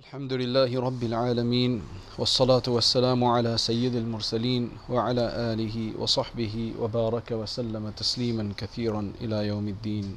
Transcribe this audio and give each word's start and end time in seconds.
الحمد 0.00 0.32
لله 0.32 0.80
رب 0.80 1.02
العالمين 1.02 1.82
والصلاة 2.18 2.62
والسلام 2.68 3.24
على 3.24 3.58
سيد 3.58 3.94
المرسلين 3.94 4.70
وعلى 4.88 5.24
آله 5.52 5.92
وصحبه 5.98 6.72
وبارك 6.80 7.28
وسلم 7.32 7.90
تسليما 7.90 8.52
كثيرا 8.56 9.12
إلى 9.20 9.46
يوم 9.46 9.68
الدين 9.68 10.16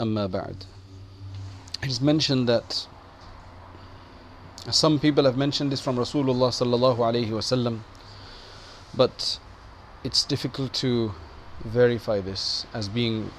أما 0.00 0.26
بعد 0.26 0.56
It 1.82 1.90
is 1.90 2.00
mentioned 2.00 2.48
that 2.48 2.86
some 4.70 4.98
people 4.98 5.24
have 5.24 5.36
mentioned 5.36 5.70
this 5.70 5.82
from 5.82 5.96
Rasulullah 5.96 6.48
sallallahu 6.60 7.04
alayhi 7.04 7.36
wasallam 7.36 7.80
but 8.96 9.38
it's 10.04 10.24
difficult 10.24 10.72
to 10.72 11.12
verify 11.64 12.18
this 12.20 12.64
as 12.72 12.88
being 12.88 13.30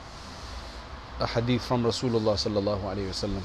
a 1.19 1.25
hadith 1.25 1.65
from 1.65 1.83
Rasulullah 1.83 2.37
sallallahu 2.37 2.83
alayhi 2.93 3.09
wasallam 3.09 3.41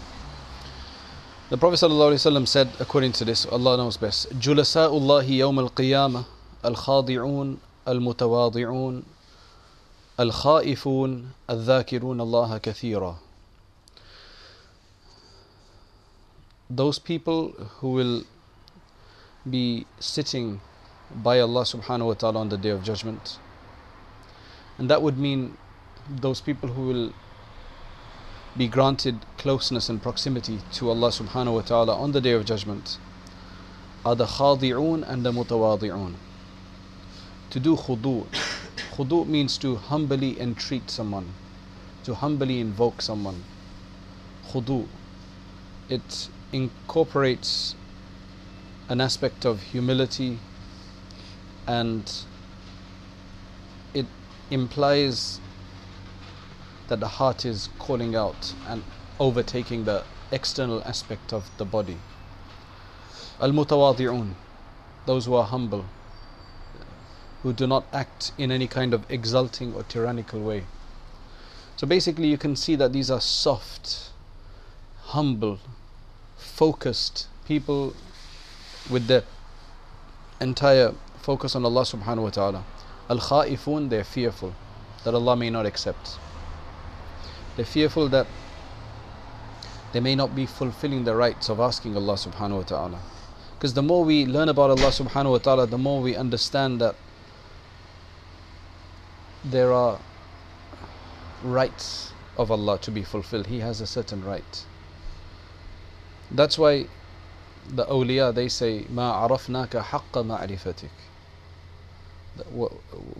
The 1.50 1.58
Prophet 1.58 1.86
ﷺ 1.86 2.48
said, 2.48 2.70
according 2.80 3.12
to 3.14 3.26
this, 3.26 3.46
Allah 3.46 3.78
knows 3.78 3.98
best, 3.98 4.30
جُلَسَاءُ 4.40 4.90
اللَّهِ 4.90 5.28
يَوْمَ 5.30 5.70
الْقِيَامَةِ 5.70 6.26
الْخَاضِعُونَ 6.66 7.58
الْمُتَوَاضِعُونَ 7.88 9.04
الْخَائِفُونَ 10.20 11.26
الذَّاكِرُونَ 11.50 12.20
اللَّهَ 12.22 12.58
كَثِيرًا 12.58 13.16
Those 16.70 16.98
people 16.98 17.50
who 17.82 17.90
will 17.92 18.24
be 19.48 19.86
sitting 20.00 20.62
by 21.14 21.40
Allah 21.40 21.62
subhanahu 21.62 22.08
wa 22.08 22.14
ta'ala 22.14 22.40
on 22.40 22.50
the 22.50 22.58
day 22.58 22.70
of 22.70 22.84
judgment. 22.84 23.38
And 24.78 24.90
that 24.90 25.02
would 25.02 25.18
mean 25.18 25.58
those 26.10 26.42
people 26.42 26.70
who 26.70 26.88
will 26.88 27.14
be 28.59 28.67
granted 28.67 29.25
closeness 29.37 29.89
and 29.89 30.03
proximity 30.03 30.59
to 30.73 30.91
Allah 30.91 31.11
subhanahu 31.11 31.55
wa 31.55 31.61
ta'ala 31.61 31.97
on 31.97 32.11
the 32.11 32.21
day 32.21 32.33
of 32.33 32.45
judgment 32.45 32.99
are 34.05 34.17
the 34.17 34.27
khadi'un 34.27 35.09
and 35.09 35.25
the 35.25 35.31
mutawadi'un. 35.31 36.15
To 37.51 37.61
do 37.61 37.77
khudu. 37.77 38.27
Khudu 38.97 39.29
means 39.29 39.59
to 39.59 39.77
humbly 39.77 40.41
entreat 40.41 40.91
someone, 40.91 41.35
to 42.03 42.15
humbly 42.15 42.59
invoke 42.59 43.01
someone. 43.01 43.45
Khudu. 44.51 44.89
It 45.89 46.29
incorporates 46.53 47.77
an 48.89 49.01
aspect 49.01 49.45
of 49.47 49.63
humility 49.63 50.41
and 51.65 52.13
it 53.95 54.07
implies 54.51 55.39
that 56.89 57.01
the 57.01 57.09
heart 57.09 57.45
is 57.45 57.69
calling 57.79 58.17
out 58.17 58.55
and 58.67 58.83
overtaking 59.21 59.85
the 59.85 60.05
external 60.31 60.83
aspect 60.85 61.33
of 61.33 61.51
the 61.59 61.65
body. 61.65 61.99
Al 63.41 63.53
mutawadi'un, 63.53 64.33
those 65.07 65.27
who 65.27 65.35
are 65.35 65.45
humble, 65.45 65.85
who 67.43 67.53
do 67.53 67.67
not 67.67 67.85
act 67.93 68.33
in 68.37 68.51
any 68.51 68.67
kind 68.67 68.93
of 68.93 69.09
exulting 69.11 69.75
or 69.75 69.83
tyrannical 69.85 70.41
way. 70.41 70.65
So 71.77 71.87
basically, 71.87 72.27
you 72.27 72.37
can 72.37 72.57
see 72.57 72.75
that 72.77 72.93
these 72.93 73.11
are 73.11 73.21
soft, 73.21 74.11
humble, 75.05 75.61
focused 76.37 77.29
people 77.47 77.95
with 78.91 79.07
the 79.07 79.25
entire 80.41 80.93
focus 81.23 81.55
on 81.55 81.65
Allah 81.65 81.83
subhanahu 81.83 82.23
wa 82.23 82.31
ta'ala. 82.31 82.65
Al 83.09 83.19
khaifun, 83.19 83.91
they're 83.91 84.05
fearful 84.05 84.55
that 85.05 85.15
Allah 85.15 85.37
may 85.37 85.51
not 85.51 85.67
accept. 85.67 86.19
They're 87.59 87.67
fearful 87.67 88.09
that 88.11 88.29
they 89.93 89.99
may 89.99 90.15
not 90.15 90.37
be 90.37 90.47
fulfilling 90.47 91.03
the 91.03 91.17
rights 91.17 91.49
of 91.49 91.59
asking 91.59 91.97
Allah 91.97 92.15
subhanahu 92.15 92.59
wa 92.59 92.63
ta'ala. 92.63 93.01
Because 93.57 93.75
the 93.75 93.83
more 93.83 94.05
we 94.05 94.25
learn 94.25 94.49
about 94.49 94.71
Allah 94.71 94.93
subhanahu 94.95 95.33
wa 95.33 95.39
ta'ala, 95.39 95.67
the 95.67 95.77
more 95.77 96.01
we 96.01 96.15
understand 96.15 96.81
that 96.81 96.95
there 99.45 99.73
are 99.73 99.99
rights 101.43 102.13
of 102.37 102.53
Allah 102.53 102.79
to 102.79 102.93
be 102.93 103.03
fulfilled. 103.03 103.49
He 103.49 103.59
has 103.59 103.81
a 103.81 103.89
certain 103.89 104.25
right. 104.25 104.65
That's 106.31 106.59
why 106.59 106.87
the 107.69 107.87
awliya 107.87 108.33
they 108.33 108.49
say, 108.49 108.85
Ma 108.89 109.27
arafnaka 109.27 109.83
haqqa 109.83 110.25
ma'rifatik. 110.25 110.95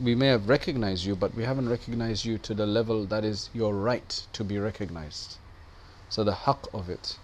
We 0.01 0.15
may 0.15 0.29
have 0.29 0.49
recognized 0.49 1.05
you, 1.05 1.17
but 1.17 1.35
we 1.35 1.45
haven't 1.45 1.69
recognized 1.69 2.25
you 2.25 2.39
to 2.39 2.55
the 2.55 2.67
level 2.67 3.05
that 3.07 3.25
is 3.25 3.51
your 3.53 3.75
right 3.75 4.27
to 4.33 4.45
be 4.45 4.59
recognized. 4.59 5.37
So 6.09 6.25
the 6.25 6.33
haqq 6.33 6.73
of 6.73 6.89
it. 6.89 7.17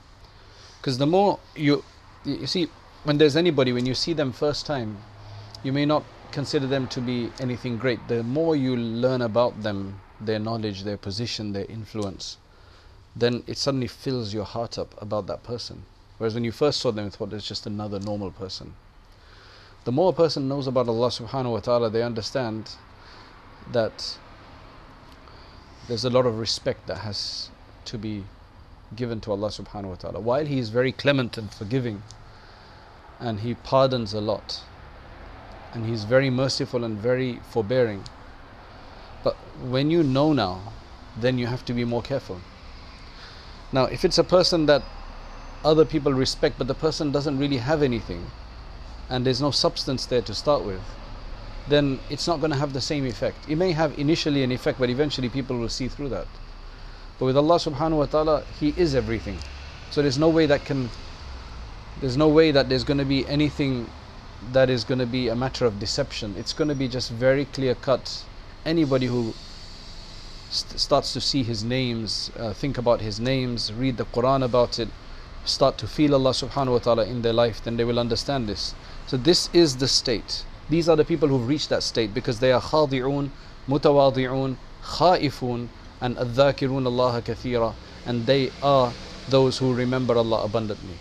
Because 0.80 0.98
the 0.98 1.06
more 1.06 1.38
you, 1.54 1.84
you 2.24 2.46
see, 2.46 2.68
when 3.04 3.18
there's 3.18 3.36
anybody, 3.36 3.72
when 3.72 3.86
you 3.86 3.94
see 3.94 4.12
them 4.12 4.32
first 4.32 4.66
time, 4.66 4.98
you 5.62 5.72
may 5.72 5.86
not 5.86 6.04
consider 6.30 6.66
them 6.66 6.86
to 6.88 7.00
be 7.00 7.30
anything 7.40 7.78
great. 7.78 8.06
The 8.08 8.22
more 8.22 8.56
you 8.56 8.76
learn 8.76 9.22
about 9.22 9.62
them, 9.62 10.00
their 10.20 10.38
knowledge, 10.38 10.82
their 10.82 10.96
position, 10.96 11.52
their 11.52 11.64
influence, 11.66 12.36
then 13.16 13.42
it 13.46 13.56
suddenly 13.56 13.86
fills 13.86 14.34
your 14.34 14.44
heart 14.44 14.78
up 14.78 15.00
about 15.00 15.26
that 15.28 15.42
person. 15.42 15.84
Whereas 16.18 16.34
when 16.34 16.44
you 16.44 16.52
first 16.52 16.80
saw 16.80 16.90
them, 16.90 17.06
you 17.06 17.10
thought 17.10 17.32
it's 17.32 17.46
just 17.46 17.66
another 17.66 17.98
normal 18.00 18.30
person. 18.30 18.74
The 19.84 19.92
more 19.92 20.10
a 20.10 20.14
person 20.14 20.48
knows 20.48 20.66
about 20.66 20.88
Allah 20.88 21.08
subhanahu 21.08 21.52
wa 21.52 21.60
ta'ala, 21.60 21.90
they 21.90 22.02
understand 22.02 22.70
that 23.70 24.16
there's 25.88 26.04
a 26.04 26.10
lot 26.10 26.24
of 26.24 26.38
respect 26.38 26.86
that 26.86 26.98
has 26.98 27.50
to 27.84 27.98
be 27.98 28.24
given 28.96 29.20
to 29.20 29.30
Allah 29.30 29.48
subhanahu 29.48 29.88
wa 29.88 29.94
ta'ala. 29.96 30.20
While 30.20 30.46
He 30.46 30.58
is 30.58 30.70
very 30.70 30.90
clement 30.90 31.36
and 31.36 31.52
forgiving, 31.52 32.02
and 33.20 33.40
He 33.40 33.54
pardons 33.54 34.14
a 34.14 34.22
lot, 34.22 34.62
and 35.74 35.84
He's 35.84 36.04
very 36.04 36.30
merciful 36.30 36.82
and 36.82 36.96
very 36.96 37.40
forbearing. 37.50 38.04
But 39.22 39.34
when 39.60 39.90
you 39.90 40.02
know 40.02 40.32
now, 40.32 40.72
then 41.20 41.36
you 41.36 41.46
have 41.46 41.64
to 41.66 41.74
be 41.74 41.84
more 41.84 42.02
careful. 42.02 42.40
Now, 43.70 43.84
if 43.84 44.04
it's 44.04 44.18
a 44.18 44.24
person 44.24 44.64
that 44.66 44.82
other 45.62 45.84
people 45.84 46.12
respect, 46.12 46.56
but 46.56 46.68
the 46.68 46.74
person 46.74 47.12
doesn't 47.12 47.38
really 47.38 47.58
have 47.58 47.82
anything, 47.82 48.30
and 49.08 49.24
there's 49.26 49.40
no 49.40 49.50
substance 49.50 50.06
there 50.06 50.22
to 50.22 50.34
start 50.34 50.64
with, 50.64 50.80
then 51.68 51.98
it's 52.10 52.26
not 52.26 52.40
going 52.40 52.50
to 52.50 52.58
have 52.58 52.72
the 52.72 52.80
same 52.80 53.06
effect. 53.06 53.48
It 53.48 53.56
may 53.56 53.72
have 53.72 53.98
initially 53.98 54.42
an 54.42 54.52
effect, 54.52 54.78
but 54.78 54.90
eventually 54.90 55.28
people 55.28 55.58
will 55.58 55.68
see 55.68 55.88
through 55.88 56.10
that. 56.10 56.26
But 57.18 57.26
with 57.26 57.36
Allah 57.36 57.56
subhanahu 57.56 57.98
wa 57.98 58.06
ta'ala, 58.06 58.44
He 58.60 58.74
is 58.76 58.94
everything. 58.94 59.38
So 59.90 60.02
there's 60.02 60.18
no 60.18 60.28
way 60.28 60.46
that 60.46 60.64
can, 60.64 60.90
there's 62.00 62.16
no 62.16 62.28
way 62.28 62.50
that 62.50 62.68
there's 62.68 62.84
going 62.84 62.98
to 62.98 63.04
be 63.04 63.26
anything 63.26 63.88
that 64.52 64.68
is 64.68 64.84
going 64.84 64.98
to 64.98 65.06
be 65.06 65.28
a 65.28 65.36
matter 65.36 65.64
of 65.64 65.78
deception. 65.78 66.34
It's 66.36 66.52
going 66.52 66.68
to 66.68 66.74
be 66.74 66.88
just 66.88 67.10
very 67.10 67.46
clear 67.46 67.74
cut. 67.74 68.24
Anybody 68.66 69.06
who 69.06 69.32
st- 70.50 70.78
starts 70.78 71.12
to 71.12 71.20
see 71.20 71.42
His 71.42 71.64
names, 71.64 72.30
uh, 72.38 72.52
think 72.52 72.76
about 72.76 73.00
His 73.00 73.20
names, 73.20 73.72
read 73.72 73.96
the 73.96 74.04
Quran 74.06 74.44
about 74.44 74.78
it, 74.78 74.88
start 75.44 75.78
to 75.78 75.86
feel 75.86 76.14
Allah 76.14 76.30
subhanahu 76.30 76.72
wa 76.72 76.78
ta'ala 76.78 77.04
in 77.06 77.22
their 77.22 77.32
life, 77.32 77.62
then 77.62 77.76
they 77.76 77.84
will 77.84 77.98
understand 77.98 78.48
this. 78.48 78.74
So 79.06 79.16
this 79.16 79.50
is 79.52 79.76
the 79.76 79.88
state. 79.88 80.44
These 80.70 80.88
are 80.88 80.96
the 80.96 81.04
people 81.04 81.28
who've 81.28 81.46
reached 81.46 81.68
that 81.68 81.82
state 81.82 82.14
because 82.14 82.40
they 82.40 82.52
are 82.52 82.60
khadi'un, 82.60 83.30
mutawadi'un, 83.68 84.56
khaifun, 84.82 85.68
and 86.00 86.16
adhakirun 86.16 86.86
Allah 86.86 87.22
kathira, 87.22 87.74
and 88.06 88.26
they 88.26 88.50
are 88.62 88.92
those 89.28 89.58
who 89.58 89.74
remember 89.74 90.16
Allah 90.16 90.44
abundantly. 90.44 90.98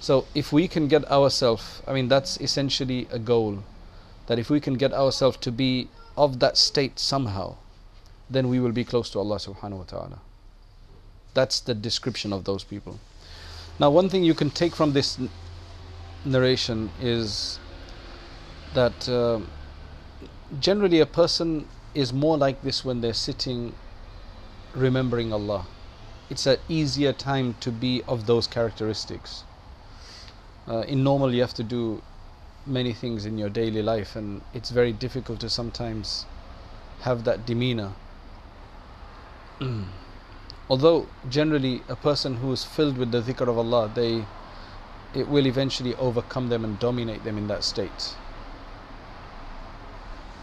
So 0.00 0.26
if 0.34 0.52
we 0.52 0.68
can 0.68 0.88
get 0.88 1.04
ourselves, 1.10 1.82
I 1.86 1.92
mean 1.92 2.08
that's 2.08 2.40
essentially 2.40 3.06
a 3.10 3.18
goal, 3.18 3.62
that 4.26 4.38
if 4.38 4.48
we 4.48 4.60
can 4.60 4.74
get 4.74 4.92
ourselves 4.92 5.36
to 5.38 5.52
be 5.52 5.88
of 6.16 6.38
that 6.40 6.56
state 6.56 6.98
somehow, 6.98 7.56
then 8.30 8.48
we 8.48 8.60
will 8.60 8.72
be 8.72 8.84
close 8.84 9.10
to 9.10 9.18
Allah 9.18 9.36
subhanahu 9.36 9.78
wa 9.78 9.84
ta'ala. 9.84 10.18
That's 11.34 11.60
the 11.60 11.74
description 11.74 12.32
of 12.32 12.44
those 12.44 12.64
people. 12.64 12.98
Now, 13.78 13.90
one 13.90 14.08
thing 14.08 14.24
you 14.24 14.34
can 14.34 14.50
take 14.50 14.74
from 14.74 14.92
this 14.92 15.18
narration 16.24 16.90
is 17.00 17.58
that 18.74 19.08
uh, 19.08 19.40
generally 20.60 21.00
a 21.00 21.06
person 21.06 21.66
is 21.94 22.12
more 22.12 22.36
like 22.36 22.62
this 22.62 22.84
when 22.84 23.00
they're 23.00 23.12
sitting 23.12 23.74
remembering 24.74 25.32
Allah. 25.32 25.66
It's 26.28 26.46
an 26.46 26.58
easier 26.68 27.12
time 27.12 27.56
to 27.60 27.72
be 27.72 28.02
of 28.06 28.26
those 28.26 28.46
characteristics. 28.46 29.44
Uh, 30.68 30.80
in 30.82 31.02
normal, 31.02 31.34
you 31.34 31.40
have 31.40 31.54
to 31.54 31.64
do 31.64 32.02
many 32.64 32.92
things 32.92 33.26
in 33.26 33.38
your 33.38 33.48
daily 33.48 33.82
life, 33.82 34.14
and 34.14 34.42
it's 34.54 34.70
very 34.70 34.92
difficult 34.92 35.40
to 35.40 35.50
sometimes 35.50 36.26
have 37.00 37.24
that 37.24 37.46
demeanor. 37.46 37.92
although 40.70 41.08
generally 41.28 41.82
a 41.88 41.96
person 41.96 42.36
who 42.36 42.52
is 42.52 42.64
filled 42.64 42.96
with 42.96 43.10
the 43.10 43.20
dhikr 43.20 43.48
of 43.48 43.58
Allah, 43.58 43.90
they 43.92 44.24
it 45.14 45.28
will 45.28 45.46
eventually 45.46 45.94
overcome 45.96 46.48
them 46.48 46.64
and 46.64 46.78
dominate 46.78 47.24
them 47.24 47.36
in 47.38 47.48
that 47.48 47.64
state. 47.64 48.14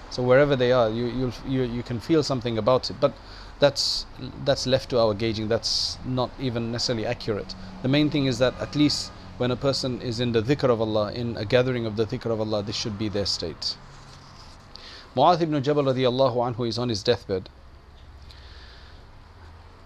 So 0.10 0.24
wherever 0.24 0.56
they 0.56 0.72
are, 0.72 0.90
you 0.90 1.06
you 1.06 1.34
you 1.48 1.64
you 1.64 1.84
can 1.84 2.00
feel 2.00 2.24
something 2.24 2.58
about 2.58 2.90
it. 2.90 2.98
But 3.00 3.14
that's 3.60 4.06
that's 4.46 4.68
left 4.68 4.90
to 4.90 5.00
our 5.00 5.14
gauging 5.14 5.48
that's 5.48 5.98
not 6.06 6.30
even 6.40 6.72
necessarily 6.72 7.06
accurate 7.06 7.56
the 7.82 7.88
main 7.88 8.10
thing 8.10 8.26
is 8.26 8.38
that 8.40 8.54
at 8.60 8.76
least 8.76 9.10
when 9.38 9.52
a 9.52 9.56
person 9.56 10.02
is 10.02 10.20
in 10.20 10.32
the 10.32 10.42
dhikr 10.42 10.70
of 10.70 10.80
Allah 10.82 11.12
in 11.14 11.36
a 11.38 11.46
gathering 11.46 11.86
of 11.86 11.96
the 11.96 12.06
dhikr 12.06 12.32
of 12.32 12.40
Allah 12.40 12.62
this 12.64 12.76
should 12.76 12.98
be 13.00 13.10
their 13.10 13.26
state 13.26 13.76
Mu'adh 15.16 15.42
ibn 15.42 15.62
Jabal 15.64 15.84
radiallahu 15.84 16.36
anhu 16.48 16.68
is 16.68 16.78
on 16.78 16.90
his 16.90 17.02
deathbed 17.04 17.50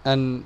and 0.04 0.44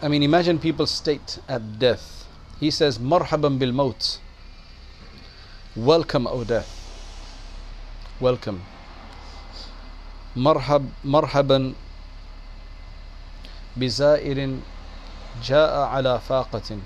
I 0.00 0.08
mean 0.08 0.22
imagine 0.22 0.58
people's 0.58 0.90
state 0.90 1.38
at 1.48 1.78
death 1.78 2.23
he 2.59 2.69
says 2.71 2.99
marhaban 2.99 3.57
bil 3.59 3.71
maut 3.71 4.19
welcome 5.75 6.27
o 6.27 6.43
death 6.43 6.71
welcome 8.19 8.59
مرحب 10.35 10.89
مرحبا 11.03 11.73
بزائر 13.77 14.59
جاء 15.43 15.73
على 15.87 16.19
فاقة 16.19 16.77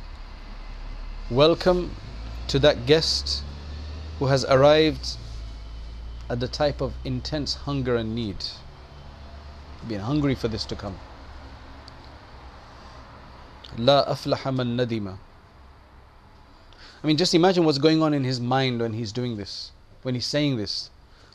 Welcome 1.32 1.92
to 2.48 2.60
that 2.60 2.86
guest 2.86 3.44
who 4.20 4.28
has 4.28 4.46
arrived 4.46 5.18
at 6.30 6.40
the 6.40 6.48
type 6.48 6.82
of 6.82 6.94
intense 7.04 7.56
hunger 7.66 7.96
and 7.96 8.14
need. 8.14 8.46
Being 9.88 10.02
hungry 10.02 10.36
for 10.36 10.48
this 10.48 10.66
to 10.66 10.76
come. 10.76 10.96
لا 13.78 14.12
أفلح 14.12 14.48
من 14.48 14.78
ندم 14.78 15.18
I 17.03 17.07
mean 17.07 17.17
just 17.17 17.35
imagine 17.35 17.65
what's 17.65 17.79
going 17.79 18.03
on 18.03 18.13
in 18.13 18.25
his 18.25 18.41
mind 18.41 18.81
when 18.81 18.93
he's 18.93 19.13
doing 19.13 19.37
this, 19.37 19.71
when 20.03 20.15
he's 20.15 20.27
saying 20.27 20.57
this. 20.57 20.91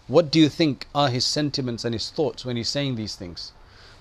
What 0.08 0.30
do 0.30 0.40
you 0.40 0.50
think 0.50 0.88
are 0.94 1.10
his 1.10 1.26
sentiments 1.26 1.86
and 1.86 1.96
his 1.96 2.10
thoughts 2.10 2.44
when 2.44 2.58
he's 2.58 2.68
saying 2.68 2.96
these 2.96 3.16
things? 3.16 3.54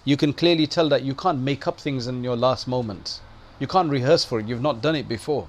You 0.05 0.17
can 0.17 0.32
clearly 0.32 0.67
tell 0.67 0.88
that 0.88 1.05
you 1.05 1.14
can't 1.14 1.38
make 1.38 1.69
up 1.69 1.81
things 1.81 2.09
in 2.09 2.25
your 2.25 2.37
last 2.37 2.67
moment. 2.67 3.20
You 3.61 3.69
can't 3.69 3.91
rehearse 3.91 4.25
for 4.25 4.41
it, 4.41 4.49
you've 4.49 4.61
not 4.61 4.82
done 4.82 4.97
it 4.97 5.09
before. 5.09 5.49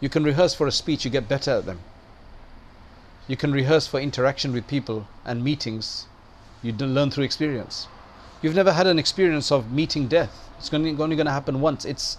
You 0.00 0.08
can 0.08 0.22
rehearse 0.22 0.54
for 0.54 0.68
a 0.68 0.72
speech, 0.72 1.04
you 1.04 1.10
get 1.10 1.28
better 1.28 1.50
at 1.50 1.66
them. 1.66 1.80
You 3.26 3.36
can 3.36 3.50
rehearse 3.52 3.88
for 3.88 3.98
interaction 3.98 4.52
with 4.52 4.68
people 4.68 5.08
and 5.24 5.42
meetings, 5.42 6.06
you 6.62 6.72
learn 6.72 7.10
through 7.10 7.24
experience. 7.24 7.88
You've 8.42 8.54
never 8.54 8.72
had 8.72 8.86
an 8.86 9.00
experience 9.00 9.50
of 9.50 9.72
meeting 9.72 10.06
death. 10.06 10.50
It's 10.58 10.72
only 10.72 10.92
going 10.92 11.16
to 11.16 11.30
happen 11.32 11.60
once. 11.60 11.84
It's 11.84 12.18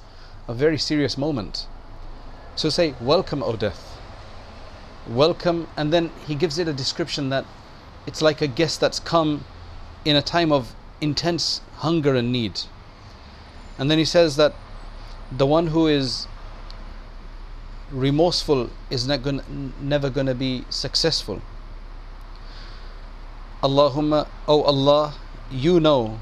a 0.50 0.54
very 0.54 0.78
serious 0.78 1.18
moment. 1.18 1.68
So 2.56 2.70
say, 2.70 2.96
Welcome, 3.02 3.44
O 3.44 3.56
death. 3.56 4.00
Welcome 5.08 5.68
and 5.78 5.94
then 5.94 6.10
he 6.26 6.36
gives 6.36 6.58
it 6.58 6.68
a 6.68 6.74
description 6.74 7.30
that 7.30 7.46
it's 8.08 8.22
like 8.22 8.42
a 8.42 8.48
guest 8.48 8.80
that's 8.80 9.00
come 9.00 9.44
in 10.04 10.16
a 10.16 10.22
time 10.22 10.52
of 10.52 10.74
intense 11.02 11.62
hunger 11.78 12.16
and 12.16 12.32
need. 12.32 12.62
And 13.78 13.92
then 13.92 13.98
he 13.98 14.06
says 14.06 14.36
that 14.38 14.54
the 15.32 15.46
one 15.46 15.68
who 15.68 15.88
is 15.88 16.28
remorseful 17.92 18.70
is 18.90 19.08
not 19.08 19.22
going 19.22 19.74
never 19.82 20.10
going 20.10 20.28
to 20.28 20.36
be 20.36 20.64
successful. 20.70 21.42
Allahumma 23.62 24.28
oh 24.48 24.64
Allah 24.64 25.16
you 25.52 25.80
know 25.80 26.20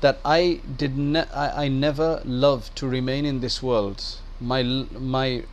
that 0.00 0.18
I 0.24 0.60
did 0.76 0.96
ne- 0.96 1.30
I, 1.32 1.64
I 1.64 1.68
never 1.68 2.22
loved 2.24 2.76
to 2.76 2.88
remain 2.88 3.24
in 3.24 3.40
this 3.40 3.62
world 3.62 4.04
my 4.40 4.62
my 4.62 5.44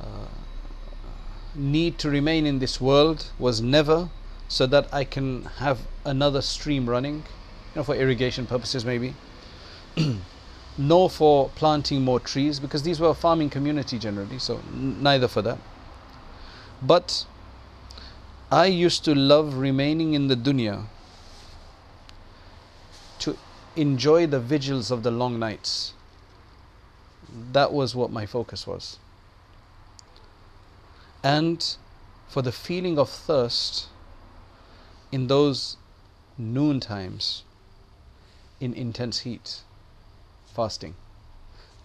uh, 0.00 0.26
need 1.54 1.98
to 1.98 2.10
remain 2.10 2.46
in 2.46 2.58
this 2.58 2.80
world 2.80 3.30
was 3.38 3.60
never 3.60 4.08
so 4.48 4.66
that 4.66 4.92
I 4.92 5.04
can 5.04 5.44
have 5.58 5.80
another 6.04 6.42
stream 6.42 6.88
running, 6.88 7.16
you 7.16 7.76
know, 7.76 7.84
for 7.84 7.94
irrigation 7.94 8.46
purposes 8.46 8.84
maybe, 8.84 9.14
nor 10.78 11.08
for 11.08 11.50
planting 11.54 12.02
more 12.02 12.18
trees 12.18 12.58
because 12.58 12.82
these 12.82 12.98
were 12.98 13.10
a 13.10 13.14
farming 13.14 13.50
community 13.50 13.98
generally, 13.98 14.38
so 14.38 14.60
neither 14.72 15.28
for 15.28 15.42
that. 15.42 15.58
But 16.82 17.26
I 18.50 18.66
used 18.66 19.04
to 19.04 19.14
love 19.14 19.54
remaining 19.54 20.14
in 20.14 20.26
the 20.26 20.36
dunya 20.36 20.86
enjoy 23.76 24.26
the 24.26 24.40
vigils 24.40 24.90
of 24.90 25.02
the 25.02 25.10
long 25.10 25.38
nights. 25.38 25.94
That 27.52 27.72
was 27.72 27.94
what 27.94 28.10
my 28.10 28.26
focus 28.26 28.66
was. 28.66 28.98
And 31.22 31.76
for 32.28 32.42
the 32.42 32.52
feeling 32.52 32.98
of 32.98 33.08
thirst 33.08 33.88
in 35.12 35.26
those 35.26 35.76
noon 36.38 36.80
times 36.80 37.42
in 38.60 38.72
intense 38.74 39.20
heat 39.20 39.62
fasting. 40.54 40.94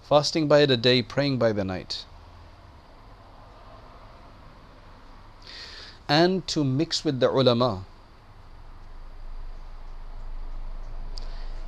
Fasting 0.04 0.48
by 0.48 0.66
the 0.66 0.78
day 0.78 1.02
praying 1.02 1.38
by 1.38 1.52
the 1.52 1.64
night. 1.64 2.06
And 6.08 6.46
to 6.48 6.64
mix 6.64 7.04
with 7.04 7.20
the 7.20 7.30
ulama 7.30 7.86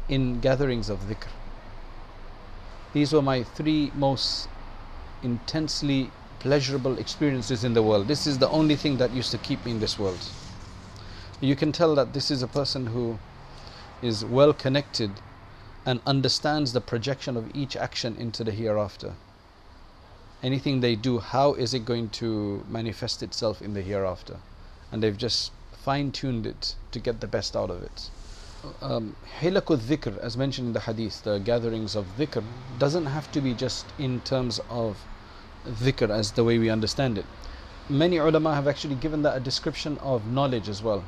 in 0.10 0.40
gatherings 0.40 0.90
of 0.90 1.00
dhikr 1.10 1.28
these 2.94 3.14
were 3.14 3.22
my 3.22 3.44
three 3.44 3.92
most 3.94 4.48
intensely 5.22 6.10
pleasurable 6.40 6.98
experiences 6.98 7.64
in 7.64 7.74
the 7.74 7.84
world. 7.84 8.08
This 8.08 8.26
is 8.26 8.38
the 8.38 8.50
only 8.50 8.76
thing 8.76 8.98
that 8.98 9.12
used 9.12 9.32
to 9.32 9.38
keep 9.38 9.64
me 9.66 9.72
in 9.72 9.80
this 9.80 10.00
world. 10.00 10.20
You 11.42 11.56
can 11.56 11.72
tell 11.72 11.96
that 11.96 12.14
this 12.14 12.32
is 12.32 12.42
a 12.42 12.48
person 12.48 12.88
who 12.88 13.20
is 14.02 14.24
well 14.24 14.54
connected 14.54 15.12
and 15.86 16.00
understands 16.06 16.74
the 16.74 16.82
projection 16.82 17.38
of 17.38 17.56
each 17.56 17.76
action 17.76 18.16
into 18.18 18.44
the 18.44 18.52
hereafter. 18.52 19.14
Anything 20.42 20.82
they 20.82 20.96
do, 20.96 21.20
how 21.20 21.54
is 21.54 21.74
it 21.74 21.86
going 21.86 22.10
to 22.10 22.66
manifest 22.70 23.24
itself 23.24 23.62
in 23.62 23.74
the 23.74 23.82
hereafter? 23.82 24.38
And 24.92 25.04
they've 25.04 25.18
just 25.18 25.52
fine 25.84 26.12
tuned 26.12 26.46
it 26.46 26.76
to 26.92 27.00
get 27.00 27.22
the 27.22 27.28
best 27.28 27.56
out 27.56 27.70
of 27.70 27.84
it. 27.84 28.10
Um, 28.82 29.16
dhikr, 29.32 30.18
as 30.18 30.36
mentioned 30.36 30.68
in 30.68 30.74
the 30.74 30.80
hadith, 30.80 31.24
the 31.24 31.40
gatherings 31.40 31.96
of 31.96 32.06
dhikr, 32.18 32.44
doesn't 32.80 33.06
have 33.06 33.32
to 33.32 33.42
be 33.42 33.54
just 33.54 33.86
in 34.00 34.20
terms 34.22 34.60
of 34.70 34.98
dhikr 35.66 36.10
as 36.10 36.32
the 36.32 36.44
way 36.44 36.58
we 36.58 36.70
understand 36.70 37.18
it. 37.18 37.26
Many 37.90 38.18
ulama 38.18 38.56
have 38.56 38.68
actually 38.68 38.96
given 38.96 39.22
that 39.22 39.38
a 39.38 39.40
description 39.40 39.98
of 40.00 40.26
knowledge 40.32 40.68
as 40.70 40.82
well. 40.82 41.04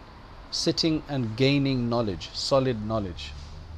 Sitting 0.51 1.04
and 1.10 1.36
gaining 1.36 1.90
knowledge, 1.90 2.30
solid 2.34 2.86
knowledge, 2.86 3.31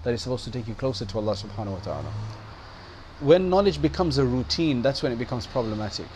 that 0.03 0.13
is 0.13 0.21
supposed 0.21 0.43
to 0.43 0.51
take 0.51 0.67
you 0.67 0.75
closer 0.75 1.05
to 1.05 1.17
Allah 1.17 1.33
subhanahu 1.33 1.71
wa 1.71 1.79
ta'ala. 1.79 2.13
When 3.21 3.49
knowledge 3.49 3.81
becomes 3.81 4.17
a 4.17 4.25
routine, 4.25 4.81
that's 4.81 5.01
when 5.01 5.11
it 5.11 5.19
becomes 5.19 5.47
problematic. 5.47 6.07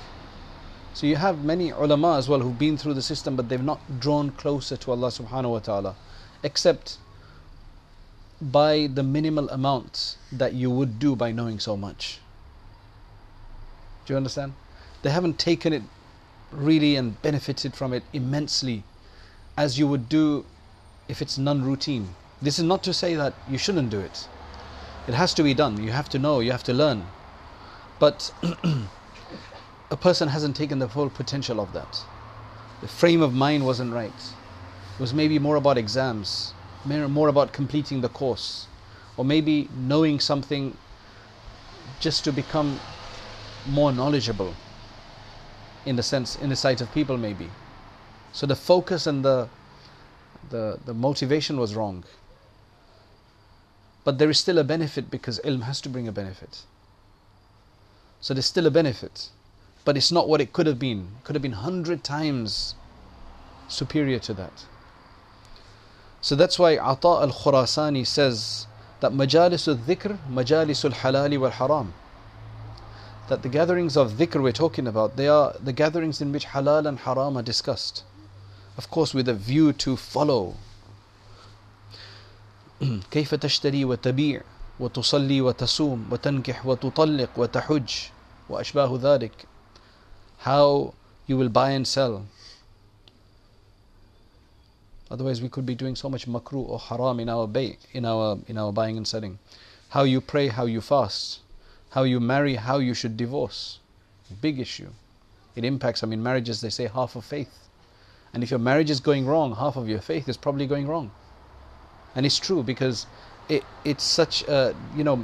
So 0.94 1.08
you 1.08 1.16
have 1.18 1.44
many 1.44 1.72
ulama 1.72 2.18
as 2.18 2.30
well 2.30 2.40
who've 2.40 2.58
been 2.58 2.78
through 2.78 2.94
the 2.94 3.02
system 3.02 3.36
but 3.36 3.50
they've 3.50 3.64
not 3.64 4.00
drawn 4.00 4.32
closer 4.32 4.78
to 4.78 4.92
Allah 4.92 5.10
subhanahu 5.10 5.52
wa 5.52 5.60
ta'ala 5.60 5.96
except 6.42 6.98
by 8.52 8.88
the 8.94 9.02
minimal 9.02 9.50
amounts 9.50 10.18
that 10.32 10.54
you 10.54 10.70
would 10.70 11.00
do 11.00 11.16
by 11.16 11.32
knowing 11.32 11.60
so 11.60 11.76
much. 11.76 12.20
Do 14.06 14.14
you 14.14 14.18
understand? 14.18 14.54
They 15.02 15.10
haven't 15.10 15.40
taken 15.40 15.74
it 15.74 15.82
really 16.52 16.96
and 16.96 17.20
benefited 17.22 17.74
from 17.74 17.92
it 17.92 18.04
immensely 18.14 18.84
as 19.58 19.80
you 19.80 19.88
would 19.88 20.08
do 20.08 20.46
if 21.08 21.22
it's 21.22 21.38
non 21.38 21.64
routine. 21.64 22.16
This 22.42 22.60
is 22.60 22.66
not 22.66 22.84
to 22.84 22.94
say 22.94 23.16
that 23.16 23.34
you 23.50 23.58
shouldn't 23.58 23.90
do 23.90 24.00
it. 24.00 24.28
It 25.08 25.14
has 25.14 25.34
to 25.36 25.44
be 25.44 25.54
done. 25.54 25.84
You 25.84 25.92
have 25.92 26.10
to 26.10 26.20
know, 26.20 26.40
you 26.40 26.52
have 26.52 26.64
to 26.64 26.74
learn. 26.74 27.06
But 28.00 28.32
a 29.92 29.98
person 29.98 30.28
hasn't 30.28 30.56
taken 30.56 30.80
the 30.80 30.90
full 30.90 31.10
potential 31.10 31.60
of 31.60 31.74
that. 31.74 32.04
The 32.82 32.88
frame 32.88 33.22
of 33.22 33.34
mind 33.34 33.66
wasn't 33.66 33.94
right. 33.94 34.14
It 34.96 35.00
was 35.00 35.14
maybe 35.14 35.40
more 35.40 35.56
about 35.56 35.78
exams, 35.78 36.54
more 36.86 37.28
about 37.28 37.52
completing 37.54 38.02
the 38.02 38.10
course, 38.10 38.68
or 39.18 39.26
maybe 39.26 39.70
knowing 39.76 40.20
something 40.20 40.78
just 42.00 42.24
to 42.24 42.32
become 42.32 42.80
more 43.68 43.92
knowledgeable 43.92 44.54
in 45.86 45.96
the 45.96 46.04
sense 46.04 46.36
in 46.36 46.50
the 46.50 46.56
sight 46.56 46.82
of 46.82 46.92
people 46.94 47.18
maybe. 47.18 47.50
So 48.32 48.46
the 48.46 48.56
focus 48.56 49.08
and 49.08 49.24
the 49.24 49.50
the 50.50 50.80
the 50.86 50.94
motivation 50.94 51.60
was 51.60 51.76
wrong. 51.76 52.04
But 54.04 54.20
there 54.20 54.30
is 54.30 54.40
still 54.40 54.60
a 54.60 54.64
benefit 54.64 55.10
because 55.10 55.40
ilm 55.44 55.64
has 55.64 55.82
to 55.82 55.90
bring 55.90 56.08
a 56.08 56.12
benefit. 56.12 56.64
So 58.22 58.34
there's 58.34 58.46
still 58.46 58.68
a 58.68 58.72
benefit 58.72 59.30
but 59.86 59.96
it's 59.96 60.12
not 60.12 60.28
what 60.28 60.42
it 60.42 60.52
could 60.52 60.66
have 60.66 60.80
been. 60.80 61.12
It 61.20 61.24
could 61.24 61.36
have 61.36 61.44
been 61.44 61.52
100 61.52 62.04
times 62.04 62.76
superior 63.68 64.20
to 64.20 64.34
that 64.34 64.66
so 66.25 66.35
that's 66.37 66.59
why 66.59 66.77
Ata 66.77 67.09
al-Khurasani 67.27 68.07
says 68.07 68.67
that 69.01 69.13
majalis 69.13 69.67
al-dhikr 69.69 70.19
majalis 70.31 70.85
al-halali 70.85 71.39
wal-haram 71.39 71.93
that 73.31 73.43
the 73.43 73.49
gatherings 73.49 73.97
of 73.97 74.15
dhikr 74.15 74.43
we're 74.43 74.51
talking 74.53 74.89
about, 74.89 75.17
they 75.17 75.29
are 75.29 75.55
the 75.63 75.73
gatherings 75.73 76.21
in 76.21 76.33
which 76.33 76.47
halal 76.47 76.85
and 76.87 76.99
haram 76.99 77.37
are 77.37 77.43
discussed. 77.43 78.03
of 78.77 78.91
course 78.91 79.15
with 79.15 79.29
a 79.29 79.35
view 79.35 79.73
to 79.73 79.97
follow 79.97 80.57
كيف 83.11 83.35
تشتري 83.35 83.85
وتبيع 83.85 84.43
وتصلي 84.81 85.41
وتصوم 85.41 86.07
وتنكح 86.11 86.67
وتطلق 86.67 87.31
وتحج 87.37 87.91
وأشباه 88.49 88.99
ذلك 89.03 89.47
how 90.39 90.95
you 91.27 91.37
will 91.37 91.51
buy 91.51 91.71
and 91.71 91.87
sell 91.87 92.25
otherwise 95.12 95.42
we 95.42 95.50
could 95.50 95.66
be 95.66 95.76
doing 95.76 95.96
so 95.96 96.10
much 96.10 96.28
makruh 96.28 96.68
or 96.68 96.80
haram 96.80 97.20
in 97.20 97.30
our 97.30 97.48
bay, 97.48 97.78
in 97.94 98.06
our 98.06 98.40
in 98.48 98.58
our 98.58 98.72
buying 98.72 98.98
and 98.98 99.08
selling. 99.08 99.38
How 99.90 100.04
you 100.04 100.22
pray 100.22 100.48
how 100.48 100.66
you 100.66 100.82
fast. 100.82 101.40
How 101.92 102.04
you 102.04 102.20
marry 102.20 102.56
how 102.56 102.80
you 102.80 102.94
should 102.94 103.16
divorce. 103.16 103.80
Big 104.42 104.60
issue. 104.60 104.90
It 105.56 105.64
impacts 105.64 106.04
i 106.04 106.08
mean 106.08 106.22
marriages 106.22 106.62
they 106.62 106.70
say 106.70 106.88
half 106.88 107.16
of 107.16 107.24
faith. 107.24 107.70
And 108.34 108.44
if 108.44 108.50
your 108.52 108.60
marriage 108.60 108.90
is 108.90 109.00
going 109.00 109.26
wrong 109.26 109.56
half 109.56 109.78
of 109.78 109.88
your 109.88 110.02
faith 110.02 110.28
is 110.28 110.38
probably 110.38 110.68
going 110.68 110.88
wrong. 110.88 111.12
And 112.16 112.26
it's 112.26 112.40
true 112.40 112.64
because 112.64 113.08
it, 113.48 113.64
it's 113.84 114.04
such 114.04 114.42
a 114.44 114.76
you 114.96 115.04
know 115.04 115.18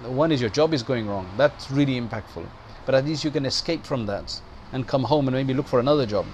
one 0.00 0.32
is 0.32 0.40
your 0.40 0.50
job 0.50 0.74
is 0.74 0.82
going 0.82 1.06
wrong. 1.06 1.32
That's 1.36 1.70
really 1.70 2.00
impactful. 2.00 2.46
But 2.84 2.94
at 2.96 3.04
least 3.04 3.24
you 3.24 3.30
can 3.30 3.46
escape 3.46 3.86
from 3.86 4.06
that 4.06 4.40
and 4.72 4.86
come 4.86 5.04
home 5.04 5.28
and 5.28 5.36
maybe 5.36 5.54
look 5.54 5.68
for 5.68 5.78
another 5.78 6.06
job 6.06 6.26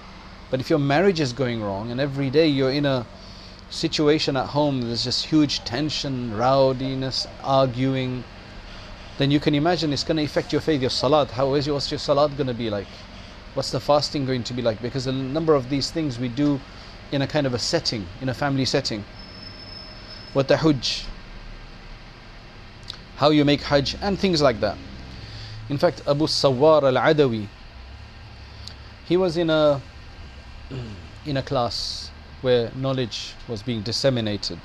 but 0.50 0.60
if 0.60 0.70
your 0.70 0.78
marriage 0.78 1.20
is 1.20 1.32
going 1.32 1.62
wrong 1.62 1.90
and 1.90 2.00
every 2.00 2.30
day 2.30 2.46
you're 2.46 2.70
in 2.70 2.86
a 2.86 3.06
situation 3.70 4.36
at 4.36 4.46
home 4.46 4.80
there's 4.80 5.04
just 5.04 5.26
huge 5.26 5.62
tension 5.64 6.34
rowdiness 6.36 7.26
arguing 7.42 8.24
then 9.18 9.32
you 9.32 9.40
can 9.40 9.54
imagine 9.54 9.92
it's 9.92 10.04
going 10.04 10.16
to 10.16 10.22
affect 10.22 10.52
your 10.52 10.60
faith 10.60 10.80
your 10.80 10.90
salat. 10.90 11.32
How 11.32 11.54
is 11.54 11.66
your, 11.66 11.74
what's 11.74 11.90
your 11.90 11.98
salat 11.98 12.36
going 12.36 12.46
to 12.46 12.54
be 12.54 12.70
like? 12.70 12.86
What's 13.54 13.72
the 13.72 13.80
fasting 13.80 14.24
going 14.24 14.44
to 14.44 14.54
be 14.54 14.62
like? 14.62 14.80
Because 14.80 15.08
a 15.08 15.12
number 15.12 15.54
of 15.54 15.68
these 15.68 15.90
things 15.90 16.20
we 16.20 16.28
do 16.28 16.60
in 17.10 17.22
a 17.22 17.26
kind 17.26 17.46
of 17.46 17.52
a 17.52 17.58
setting 17.58 18.06
in 18.20 18.28
a 18.28 18.34
family 18.34 18.64
setting. 18.64 19.04
What 20.32 20.46
the 20.46 20.56
hajj 20.56 21.04
how 23.16 23.30
you 23.30 23.44
make 23.44 23.62
hajj 23.62 23.96
and 24.00 24.16
things 24.16 24.40
like 24.40 24.60
that. 24.60 24.78
In 25.68 25.78
fact 25.78 26.02
abu 26.06 26.26
sawar 26.26 26.84
al-adawi 26.84 27.48
he 29.06 29.16
was 29.16 29.36
in 29.36 29.50
a 29.50 29.80
in 31.24 31.36
a 31.36 31.42
class 31.42 32.10
where 32.42 32.70
knowledge 32.74 33.34
was 33.48 33.62
being 33.62 33.82
disseminated. 33.82 34.58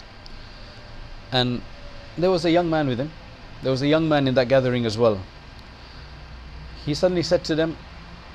And 1.32 1.62
there 2.18 2.30
was 2.30 2.46
a 2.46 2.52
young 2.52 2.70
man 2.70 2.88
with 2.88 3.00
him. 3.00 3.12
There 3.62 3.72
was 3.72 3.82
a 3.82 3.88
young 3.88 4.08
man 4.08 4.28
in 4.28 4.36
that 4.36 4.48
gathering 4.48 4.86
as 4.86 4.98
well. 4.98 5.20
He 6.86 6.94
suddenly 6.94 7.24
said 7.24 7.44
to 7.46 7.56
them 7.56 7.78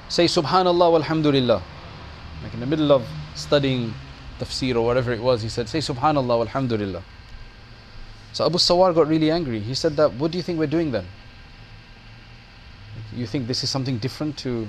say 0.09 0.25
subhanallah 0.25 1.03
walhamdulillah. 1.03 1.63
Like 2.43 2.55
in 2.55 2.61
the 2.61 2.67
middle 2.67 2.93
of 2.93 3.07
studying 3.35 3.93
tafsir 4.39 4.75
or 4.75 4.85
whatever 4.85 5.13
it 5.13 5.21
was 5.21 5.43
he 5.43 5.49
said 5.49 5.69
say 5.69 5.79
subhanallah 5.79 6.47
walhamdulillah. 6.47 7.03
So 8.33 8.47
Abu 8.47 8.59
Sawar 8.59 8.95
got 8.95 9.09
really 9.09 9.31
angry. 9.31 9.61
He 9.61 9.75
said 9.75 9.97
that, 9.97 10.15
what 10.15 10.31
do 10.31 10.39
you 10.39 10.43
think 10.43 10.59
we're 10.59 10.67
doing 10.67 10.93
then? 10.93 11.07
You 13.13 13.27
think 13.27 13.47
this 13.47 13.65
is 13.65 13.71
something 13.71 13.99
different 13.99 14.37
to... 14.39 14.69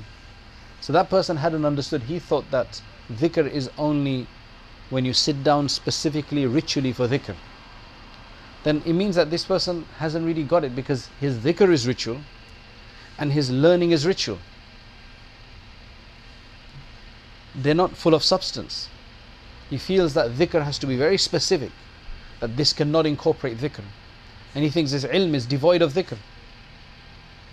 So 0.82 0.94
that 0.94 1.10
person 1.10 1.38
hadn't 1.38 1.66
understood. 1.66 2.04
He 2.04 2.20
thought 2.20 2.50
that 2.52 2.82
dhikr 3.12 3.50
is 3.50 3.70
only 3.78 4.28
when 4.90 5.06
you 5.06 5.14
sit 5.14 5.44
down 5.44 5.70
specifically 5.70 6.46
ritually 6.46 6.94
for 6.94 7.08
dhikr. 7.08 7.36
Then 8.64 8.82
it 8.86 8.94
means 8.94 9.16
that 9.16 9.30
this 9.30 9.46
person 9.46 9.86
hasn't 9.98 10.26
really 10.26 10.44
got 10.44 10.64
it 10.64 10.76
because 10.76 11.10
his 11.20 11.38
dhikr 11.38 11.72
is 11.72 11.88
ritual 11.88 12.22
and 13.18 13.32
his 13.32 13.50
learning 13.50 13.92
is 13.92 14.06
ritual. 14.06 14.40
They're 17.56 17.74
not 17.74 17.96
full 17.96 18.14
of 18.14 18.24
substance. 18.24 18.90
He 19.70 19.78
feels 19.78 20.14
that 20.14 20.32
dhikr 20.32 20.64
has 20.64 20.80
to 20.80 20.88
be 20.88 20.96
very 20.96 21.18
specific 21.18 21.72
that 22.40 22.56
this 22.58 22.74
cannot 22.74 23.06
incorporate 23.06 23.58
dhikr. 23.58 23.84
And 24.56 24.64
he 24.64 24.70
thinks 24.70 24.92
his 24.92 25.06
ilm 25.06 25.34
is 25.34 25.46
devoid 25.46 25.82
of 25.82 25.94
dhikr. 25.94 26.18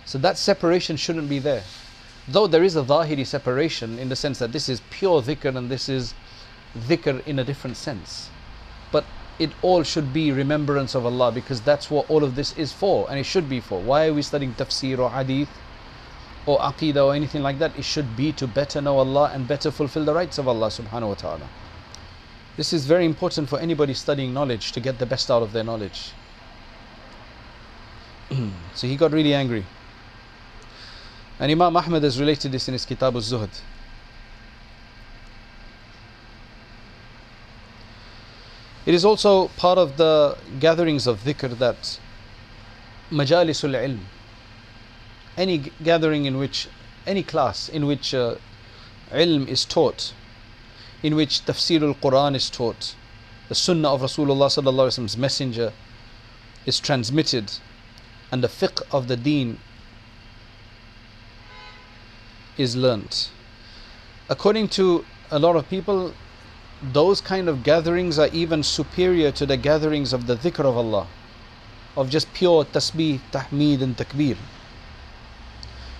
So 0.04 0.18
that 0.18 0.38
separation 0.38 0.96
shouldn't 0.96 1.28
be 1.28 1.40
there. 1.40 1.64
Though 2.28 2.46
there 2.46 2.64
is 2.64 2.74
a 2.74 2.82
zahiri 2.82 3.26
separation 3.26 3.98
in 3.98 4.08
the 4.08 4.16
sense 4.16 4.38
that 4.40 4.52
this 4.52 4.68
is 4.68 4.80
pure 4.90 5.22
dhikr 5.22 5.54
and 5.54 5.70
this 5.70 5.88
is 5.88 6.14
dhikr 6.76 7.24
in 7.26 7.38
a 7.38 7.44
different 7.44 7.76
sense. 7.76 8.30
But 8.90 9.04
it 9.38 9.50
all 9.62 9.82
should 9.82 10.12
be 10.12 10.32
remembrance 10.32 10.94
of 10.94 11.06
Allah 11.06 11.30
because 11.30 11.60
that's 11.60 11.90
what 11.90 12.10
all 12.10 12.24
of 12.24 12.34
this 12.34 12.56
is 12.56 12.72
for 12.72 13.06
and 13.08 13.18
it 13.18 13.24
should 13.24 13.48
be 13.48 13.60
for. 13.60 13.80
Why 13.80 14.08
are 14.08 14.14
we 14.14 14.22
studying 14.22 14.54
tafsir 14.54 14.98
or 14.98 15.10
hadith 15.10 15.50
or 16.46 16.58
aqidah 16.58 17.04
or 17.06 17.14
anything 17.14 17.42
like 17.42 17.58
that? 17.60 17.78
It 17.78 17.84
should 17.84 18.16
be 18.16 18.32
to 18.32 18.46
better 18.48 18.80
know 18.80 18.98
Allah 18.98 19.30
and 19.32 19.46
better 19.46 19.70
fulfill 19.70 20.04
the 20.04 20.14
rights 20.14 20.38
of 20.38 20.48
Allah 20.48 20.68
subhanahu 20.68 21.08
wa 21.08 21.14
ta'ala. 21.14 21.48
This 22.56 22.72
is 22.72 22.86
very 22.86 23.04
important 23.04 23.48
for 23.48 23.60
anybody 23.60 23.94
studying 23.94 24.32
knowledge 24.32 24.72
to 24.72 24.80
get 24.80 24.98
the 24.98 25.06
best 25.06 25.30
out 25.30 25.42
of 25.42 25.52
their 25.52 25.62
knowledge. 25.62 26.12
so 28.74 28.86
he 28.86 28.96
got 28.96 29.12
really 29.12 29.34
angry. 29.34 29.64
And 31.38 31.52
Imam 31.52 31.76
Ahmad 31.76 32.02
has 32.02 32.18
related 32.18 32.52
this 32.52 32.66
in 32.68 32.72
his 32.72 32.86
Kitab 32.86 33.14
al-Zuhd. 33.14 33.50
It 38.86 38.94
is 38.94 39.04
also 39.04 39.48
part 39.48 39.78
of 39.78 39.96
the 39.96 40.38
gatherings 40.60 41.06
of 41.06 41.24
dhikr 41.24 41.58
that 41.58 41.98
majalisul 43.10 43.74
ilm, 43.74 43.98
any 45.36 45.58
gathering 45.82 46.24
in 46.24 46.38
which, 46.38 46.68
any 47.06 47.22
class 47.22 47.68
in 47.68 47.86
which 47.86 48.14
uh, 48.14 48.36
ilm 49.10 49.46
is 49.48 49.64
taught, 49.64 50.14
in 51.02 51.16
which 51.16 51.44
tafsir 51.44 51.82
al-Quran 51.82 52.34
is 52.36 52.48
taught, 52.48 52.94
the 53.48 53.54
sunnah 53.54 53.92
of 53.92 54.00
Rasulullah 54.00 54.46
sallallahu 54.46 54.86
alaihi 54.86 54.98
wasallam's 54.98 55.16
messenger 55.16 55.72
is 56.64 56.80
transmitted, 56.80 57.52
and 58.30 58.42
the 58.42 58.48
fiqh 58.48 58.80
of 58.92 59.08
the 59.08 59.16
deen 59.16 59.58
is 62.58 62.76
learnt. 62.76 63.30
According 64.28 64.68
to 64.68 65.04
a 65.30 65.38
lot 65.38 65.56
of 65.56 65.68
people, 65.68 66.12
those 66.82 67.20
kind 67.20 67.48
of 67.48 67.62
gatherings 67.62 68.18
are 68.18 68.28
even 68.28 68.62
superior 68.62 69.30
to 69.32 69.46
the 69.46 69.56
gatherings 69.56 70.12
of 70.12 70.26
the 70.26 70.36
dhikr 70.36 70.64
of 70.64 70.76
Allah, 70.76 71.06
of 71.96 72.10
just 72.10 72.32
pure 72.32 72.64
tasbih, 72.64 73.20
tahmeed, 73.32 73.82
and 73.82 73.96
takbir, 73.96 74.36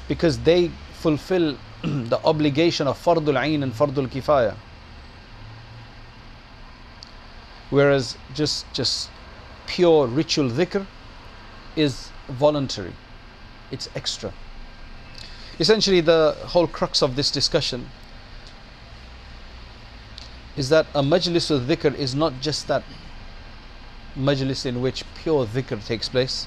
because 0.09 0.39
they 0.41 0.71
fulfill 0.93 1.57
the 1.83 2.21
obligation 2.25 2.87
of 2.87 3.03
fardul 3.03 3.41
ain 3.41 3.63
and 3.63 3.73
fardul 3.73 4.09
kifaya. 4.09 4.55
Whereas 7.71 8.17
just 8.35 8.65
just 8.73 9.11
pure 9.67 10.07
ritual 10.07 10.51
dhikr 10.51 10.87
is 11.75 12.11
voluntary. 12.29 12.93
It's 13.73 13.89
extra 13.97 14.33
essentially 15.59 16.01
the 16.01 16.37
whole 16.47 16.67
crux 16.67 17.03
of 17.03 17.17
this 17.17 17.31
discussion 17.31 17.89
is 20.57 20.69
that 20.69 20.87
a 20.95 21.03
majlis 21.03 21.51
of 21.51 21.63
dhikr 21.63 21.95
is 21.95 22.15
not 22.15 22.33
just 22.41 22.67
that 22.69 22.83
majlis 24.17 24.65
in 24.65 24.81
which 24.81 25.05
pure 25.15 25.47
dhikr 25.47 25.85
takes 25.87 26.09
place 26.09 26.47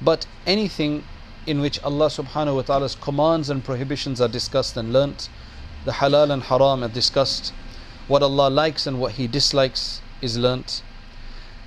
but 0.00 0.26
anything 0.46 1.04
in 1.46 1.60
which 1.60 1.82
Allah 1.82 2.06
subhanahu 2.06 2.56
wa 2.56 2.62
ta'ala's 2.62 2.94
commands 2.94 3.50
and 3.50 3.64
prohibitions 3.64 4.20
are 4.20 4.28
discussed 4.28 4.76
and 4.76 4.92
learnt 4.92 5.28
the 5.84 5.92
halal 5.92 6.30
and 6.30 6.42
haram 6.44 6.84
are 6.84 6.88
discussed 6.88 7.52
what 8.10 8.24
Allah 8.24 8.50
likes 8.50 8.86
and 8.88 9.00
what 9.00 9.12
he 9.12 9.28
dislikes 9.28 10.02
is 10.20 10.36
learnt. 10.36 10.82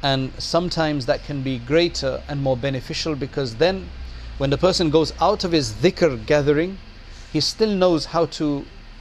And 0.01 0.33
sometimes 0.37 1.05
that 1.05 1.23
can 1.23 1.41
be 1.41 1.57
greater 1.57 2.21
and 2.27 2.43
more 2.43 2.57
beneficial 2.57 3.15
because 3.15 3.55
then 3.55 3.89
when 4.43 4.49
the 4.49 4.57
person 4.57 4.89
goes 4.89 5.13
out 5.21 5.45
of 5.45 5.53
his 5.53 5.71
dhikr 5.81 6.25
gathering 6.25 6.77
he 7.31 7.39
still 7.39 7.73
knows 7.81 8.07
how 8.13 8.25
to 8.25 8.47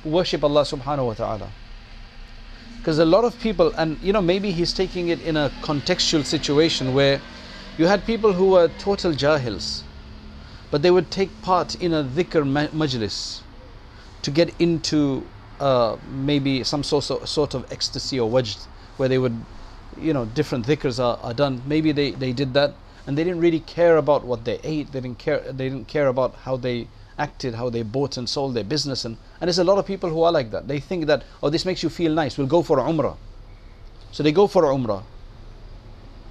worship 0.05 0.45
Allah 0.45 0.63
subhanahu 0.63 1.07
wa 1.07 1.15
ta'ala 1.15 1.49
because 2.77 3.01
a 3.01 3.05
lot 3.05 3.25
of 3.25 3.37
people 3.41 3.73
and 3.77 3.97
you 4.01 4.13
know 4.13 4.23
maybe 4.23 4.53
he's 4.53 4.73
taking 4.73 5.09
it 5.09 5.21
in 5.23 5.37
a 5.37 5.51
contextual 5.61 6.25
situation 6.25 6.95
where 6.95 7.21
you 7.77 7.89
had 7.89 8.07
people 8.07 8.33
who 8.33 8.51
were 8.51 8.69
total 8.85 9.11
jahils 9.25 9.83
but 10.71 10.83
they 10.83 10.93
would 10.93 11.11
take 11.11 11.43
part 11.43 11.75
in 11.75 11.93
a 11.93 12.05
dhikr 12.05 12.45
majlis 12.85 13.41
to 14.23 14.31
get 14.31 14.55
into 14.61 15.27
uh, 15.59 15.97
maybe 16.09 16.63
some 16.63 16.85
sort 16.85 17.11
of, 17.11 17.29
sort 17.29 17.55
of 17.55 17.67
ecstasy 17.73 18.21
or 18.21 18.31
wajd 18.31 18.65
where 18.97 19.09
they 19.09 19.19
would, 19.19 19.37
you 20.01 20.13
know, 20.13 20.25
different 20.25 20.67
dhikrs 20.67 21.03
are, 21.03 21.19
are 21.23 21.35
done. 21.35 21.61
Maybe 21.67 21.91
they, 21.91 22.13
they 22.13 22.33
did 22.33 22.55
that 22.55 22.75
and 23.07 23.19
they 23.19 23.25
didn't 23.25 23.41
really 23.41 23.61
care 23.61 23.97
about 23.97 24.25
what 24.25 24.45
they 24.45 24.61
ate. 24.63 24.93
They 24.93 25.01
didn't 25.01 25.19
care. 25.19 25.41
They 25.41 25.69
didn't 25.69 25.89
care 25.89 26.07
about 26.07 26.35
how 26.45 26.57
they 26.57 26.89
acted, 27.19 27.55
how 27.55 27.69
they 27.69 27.83
bought 27.83 28.17
and 28.17 28.29
sold 28.29 28.55
their 28.55 28.65
business. 28.65 29.05
And, 29.05 29.17
and 29.41 29.49
there's 29.49 29.59
a 29.59 29.65
lot 29.65 29.79
of 29.79 29.87
people 29.87 30.11
who 30.11 30.23
are 30.23 30.33
like 30.33 30.51
that. 30.51 30.69
They 30.69 30.81
think 30.81 31.07
that, 31.07 31.25
oh, 31.43 31.51
this 31.51 31.65
makes 31.65 31.83
you 31.83 31.89
feel 31.89 32.13
nice. 32.13 32.39
We'll 32.39 32.47
go 32.47 32.63
for 32.63 32.79
umrah. 32.79 33.17
So 34.13 34.23
they 34.23 34.33
go 34.33 34.47
for 34.47 34.63
umrah. 34.63 35.03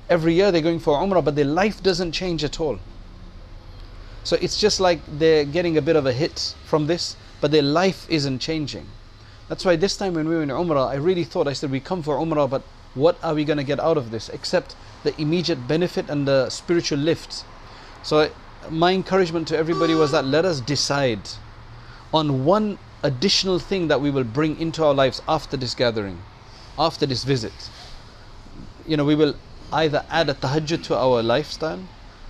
Every 0.10 0.34
year 0.34 0.51
they're 0.51 0.62
going 0.62 0.80
for 0.80 0.98
umrah, 0.98 1.24
but 1.24 1.36
their 1.36 1.46
life 1.46 1.82
doesn't 1.82 2.12
change 2.12 2.44
at 2.44 2.60
all. 2.60 2.80
So 4.24 4.38
it's 4.42 4.60
just 4.60 4.80
like 4.80 5.00
they're 5.08 5.46
getting 5.46 5.78
a 5.78 5.82
bit 5.82 5.96
of 5.96 6.06
a 6.06 6.13
hit 6.13 6.56
from 6.66 6.88
this, 6.88 7.16
but 7.40 7.51
their 7.51 7.63
life 7.63 8.06
isn't 8.10 8.40
changing. 8.40 8.86
That's 9.48 9.66
why 9.66 9.75
this 9.75 9.98
time 9.98 10.13
when 10.13 10.30
we 10.30 10.36
were 10.36 10.44
in 10.44 10.50
Umrah, 10.50 10.88
I 10.88 10.96
really 10.96 11.24
thought, 11.24 11.48
I 11.48 11.54
said, 11.54 11.72
we 11.72 11.80
come 11.80 12.04
for 12.04 12.18
Umrah, 12.18 12.50
but 12.50 12.62
what 12.94 13.18
are 13.24 13.34
we 13.34 13.46
going 13.46 13.58
to 13.58 13.63
get 13.63 13.80
out 13.80 13.98
of 13.98 14.12
this 14.12 14.30
except 14.30 14.75
the 15.03 15.20
immediate 15.20 15.67
benefit 15.67 16.10
and 16.10 16.27
the 16.27 16.50
spiritual 16.50 17.00
lift? 17.00 17.43
So, 18.03 18.31
my 18.70 18.91
encouragement 18.91 19.48
to 19.50 19.58
everybody 19.58 19.96
was 19.96 20.12
that 20.12 20.25
let 20.25 20.46
us 20.46 20.60
decide 20.60 21.22
on 22.13 22.46
one 22.46 22.77
additional 23.03 23.60
thing 23.60 23.88
that 23.88 24.01
we 24.01 24.12
will 24.12 24.24
bring 24.24 24.60
into 24.60 24.84
our 24.84 24.93
lives 24.93 25.22
after 25.27 25.58
this 25.58 25.74
gathering, 25.74 26.20
after 26.77 27.05
this 27.05 27.24
visit. 27.24 27.70
You 28.86 28.98
know, 28.98 29.05
we 29.05 29.15
will 29.15 29.36
either 29.74 30.05
add 30.10 30.29
a 30.29 30.34
tahajjud 30.34 30.84
to 30.86 30.96
our 30.96 31.24
lifestyle. 31.24 31.79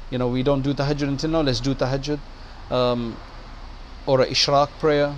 You 0.09 0.17
know, 0.17 0.27
we 0.27 0.43
don't 0.43 0.61
do 0.61 0.73
tahajjud 0.73 1.07
until 1.07 1.29
now, 1.31 1.41
let's 1.41 1.59
do 1.59 1.73
tahajjud. 1.73 2.19
Um, 2.69 3.17
or 4.05 4.21
a 4.21 4.27
ishraq 4.27 4.69
prayer, 4.79 5.15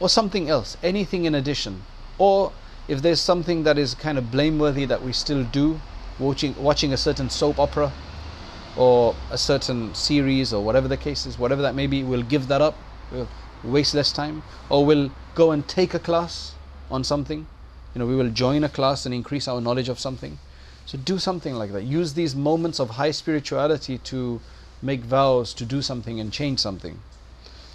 or 0.00 0.08
something 0.08 0.48
else, 0.48 0.76
anything 0.82 1.24
in 1.24 1.34
addition. 1.34 1.82
Or 2.18 2.52
if 2.88 3.02
there's 3.02 3.20
something 3.20 3.62
that 3.62 3.78
is 3.78 3.94
kind 3.94 4.18
of 4.18 4.30
blameworthy 4.30 4.84
that 4.84 5.02
we 5.02 5.12
still 5.12 5.44
do, 5.44 5.80
watching, 6.18 6.54
watching 6.62 6.92
a 6.92 6.96
certain 6.96 7.30
soap 7.30 7.58
opera 7.58 7.92
or 8.76 9.14
a 9.30 9.38
certain 9.38 9.94
series 9.94 10.52
or 10.52 10.64
whatever 10.64 10.88
the 10.88 10.96
case 10.96 11.26
is, 11.26 11.38
whatever 11.38 11.62
that 11.62 11.74
may 11.74 11.86
be, 11.86 12.02
we'll 12.02 12.22
give 12.22 12.48
that 12.48 12.60
up. 12.60 12.76
We'll 13.10 13.28
waste 13.64 13.94
less 13.94 14.12
time. 14.12 14.42
Or 14.68 14.84
we'll 14.84 15.10
go 15.34 15.50
and 15.50 15.66
take 15.66 15.94
a 15.94 15.98
class 15.98 16.54
on 16.90 17.04
something. 17.04 17.46
You 17.94 17.98
know, 17.98 18.06
we 18.06 18.14
will 18.14 18.30
join 18.30 18.64
a 18.64 18.68
class 18.68 19.06
and 19.06 19.14
increase 19.14 19.48
our 19.48 19.60
knowledge 19.60 19.88
of 19.88 19.98
something. 19.98 20.38
So 20.86 20.96
do 20.96 21.18
something 21.18 21.54
like 21.54 21.72
that. 21.72 21.84
Use 21.84 22.14
these 22.14 22.34
moments 22.34 22.78
of 22.78 22.90
high 22.90 23.10
spirituality 23.10 23.98
to 23.98 24.40
make 24.80 25.00
vows 25.00 25.52
to 25.54 25.64
do 25.64 25.82
something 25.82 26.20
and 26.20 26.32
change 26.32 26.60
something. 26.60 27.00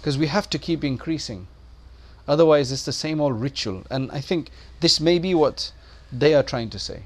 Because 0.00 0.18
we 0.18 0.26
have 0.28 0.48
to 0.50 0.58
keep 0.58 0.82
increasing. 0.82 1.46
Otherwise, 2.26 2.72
it's 2.72 2.84
the 2.84 2.92
same 2.92 3.20
old 3.20 3.40
ritual. 3.40 3.84
And 3.90 4.10
I 4.10 4.20
think 4.20 4.50
this 4.80 5.00
may 5.00 5.18
be 5.18 5.34
what 5.34 5.72
they 6.10 6.34
are 6.34 6.42
trying 6.42 6.70
to 6.70 6.78
say. 6.78 7.02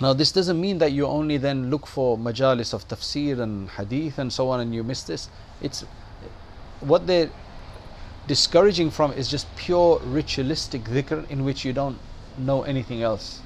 Now, 0.00 0.12
this 0.12 0.30
doesn't 0.30 0.60
mean 0.60 0.78
that 0.78 0.92
you 0.92 1.06
only 1.06 1.38
then 1.38 1.70
look 1.70 1.86
for 1.86 2.18
majalis 2.18 2.74
of 2.74 2.86
tafsir 2.86 3.40
and 3.40 3.70
hadith 3.70 4.18
and 4.18 4.30
so 4.30 4.50
on 4.50 4.60
and 4.60 4.74
you 4.74 4.84
miss 4.84 5.02
this. 5.02 5.28
It's 5.62 5.82
what 6.80 7.06
they're 7.06 7.30
discouraging 8.26 8.90
from 8.90 9.12
is 9.12 9.28
just 9.28 9.46
pure 9.56 9.98
ritualistic 10.04 10.84
dhikr 10.84 11.28
in 11.30 11.44
which 11.44 11.64
you 11.64 11.72
don't 11.72 11.98
know 12.36 12.62
anything 12.64 13.02
else. 13.02 13.40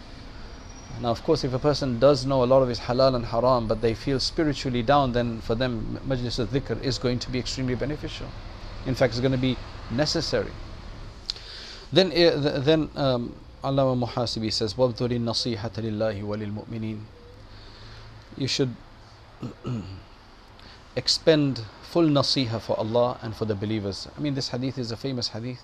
Now, 1.01 1.11
of 1.11 1.23
course, 1.23 1.45
if 1.45 1.55
a 1.55 1.59
person 1.59 2.01
does 2.01 2.27
know 2.27 2.43
a 2.43 2.47
lot 2.47 2.63
of 2.63 2.69
his 2.69 2.81
halal 2.81 3.15
and 3.15 3.25
haram, 3.27 3.69
but 3.69 3.81
they 3.81 3.95
feel 3.95 4.19
spiritually 4.19 4.83
down, 4.83 5.13
then 5.13 5.41
for 5.41 5.55
them, 5.55 6.01
majlis 6.07 6.39
al 6.39 6.47
dhikr 6.47 6.83
is 6.83 6.99
going 6.99 7.21
to 7.21 7.31
be 7.31 7.39
extremely 7.39 7.77
beneficial. 7.77 8.27
In 8.87 8.95
fact, 8.95 9.13
it's 9.13 9.21
going 9.21 9.33
to 9.33 9.39
be 9.39 9.57
necessary. 9.93 10.51
Then, 11.93 12.13
uh, 12.13 12.59
then 12.61 12.91
um, 12.97 13.35
Allah 13.64 13.96
Muhasibi 13.96 14.54
says, 14.54 14.76
وَابْذُلِ 14.76 15.10
النَّصِيحَةَ 15.10 15.72
لِلَّهِ 15.72 16.22
وَلِلْمُؤْمِنِينَ 16.22 17.02
You 18.38 18.48
should 18.48 18.76
expend 20.96 21.62
full 21.82 22.06
nasiha 22.06 22.62
for 22.62 22.78
Allah 22.80 23.18
and 23.22 23.36
for 23.36 23.46
the 23.46 23.56
believers. 23.56 24.08
I 24.16 24.22
mean, 24.22 24.36
this 24.36 24.50
hadith 24.50 24.78
is 24.78 24.92
a 24.92 24.98
famous 24.98 25.30
hadith. 25.30 25.62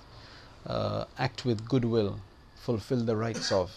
Uh, 0.66 1.06
act 1.18 1.46
with 1.46 1.68
goodwill, 1.68 2.20
fulfill 2.56 3.04
the 3.04 3.16
rights 3.16 3.52
of. 3.52 3.72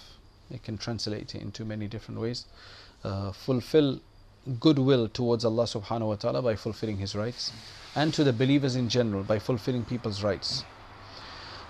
It 0.50 0.62
can 0.62 0.78
translate 0.78 1.34
it 1.34 1.42
into 1.42 1.64
many 1.64 1.86
different 1.86 2.20
ways. 2.20 2.44
Uh, 3.02 3.32
fulfill 3.32 4.00
goodwill 4.60 5.08
towards 5.08 5.44
Allah 5.44 5.64
subhanahu 5.64 6.08
wa 6.08 6.14
ta'ala 6.16 6.42
by 6.42 6.54
fulfilling 6.56 6.98
His 6.98 7.14
rights, 7.14 7.52
and 7.94 8.12
to 8.14 8.24
the 8.24 8.32
believers 8.32 8.76
in 8.76 8.88
general 8.88 9.22
by 9.22 9.38
fulfilling 9.38 9.84
people's 9.84 10.22
rights. 10.22 10.64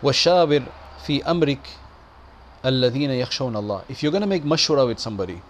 وَشَاوِرْ 0.02 0.68
فِي 1.04 1.22
أَمْرِكَ 1.22 1.60
Alladhina 2.63 3.17
يَخْشَوْنَ 3.23 3.53
اللَّهَ. 3.53 3.83
If 3.89 4.03
you're 4.03 4.11
going 4.11 4.21
to 4.21 4.27
make 4.27 4.43
mashura 4.43 4.85
with 4.85 4.99
somebody, 4.99 5.41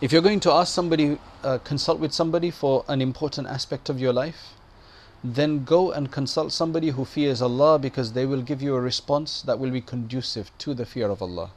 if 0.00 0.12
you're 0.12 0.22
going 0.22 0.40
to 0.40 0.52
ask 0.52 0.74
somebody, 0.74 1.18
uh, 1.42 1.58
consult 1.58 2.00
with 2.00 2.12
somebody 2.12 2.50
for 2.50 2.84
an 2.88 3.00
important 3.00 3.46
aspect 3.46 3.88
of 3.88 3.98
your 4.00 4.12
life, 4.12 4.54
then 5.24 5.64
go 5.64 5.92
and 5.92 6.12
consult 6.12 6.52
somebody 6.52 6.90
who 6.90 7.04
fears 7.04 7.40
Allah 7.40 7.78
because 7.78 8.12
they 8.12 8.26
will 8.26 8.42
give 8.42 8.60
you 8.60 8.74
a 8.74 8.80
response 8.80 9.42
that 9.42 9.58
will 9.58 9.70
be 9.70 9.80
conducive 9.80 10.50
to 10.58 10.74
the 10.74 10.84
fear 10.84 11.08
of 11.08 11.22
Allah. 11.22 11.50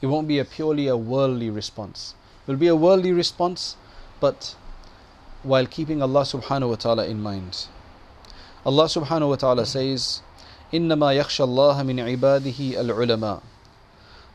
It 0.00 0.06
won't 0.06 0.28
be 0.28 0.38
a 0.38 0.44
purely 0.44 0.86
a 0.86 0.96
worldly 0.96 1.50
response. 1.50 2.14
It 2.46 2.50
will 2.50 2.58
be 2.58 2.68
a 2.68 2.76
worldly 2.76 3.12
response, 3.12 3.76
but 4.18 4.56
while 5.42 5.66
keeping 5.66 6.02
Allah 6.02 6.22
subhanahu 6.22 6.70
wa 6.70 6.76
ta'ala 6.76 7.06
in 7.06 7.22
mind. 7.22 7.66
Allah 8.64 8.84
subhanahu 8.84 9.28
wa 9.28 9.36
ta'ala 9.36 9.66
says, 9.66 10.22
Innama 10.72 11.14
yakhshallaha 11.14 11.84
min 11.84 11.96
ibadihi 11.96 12.76
al 12.76 12.90
ulama. 12.90 13.42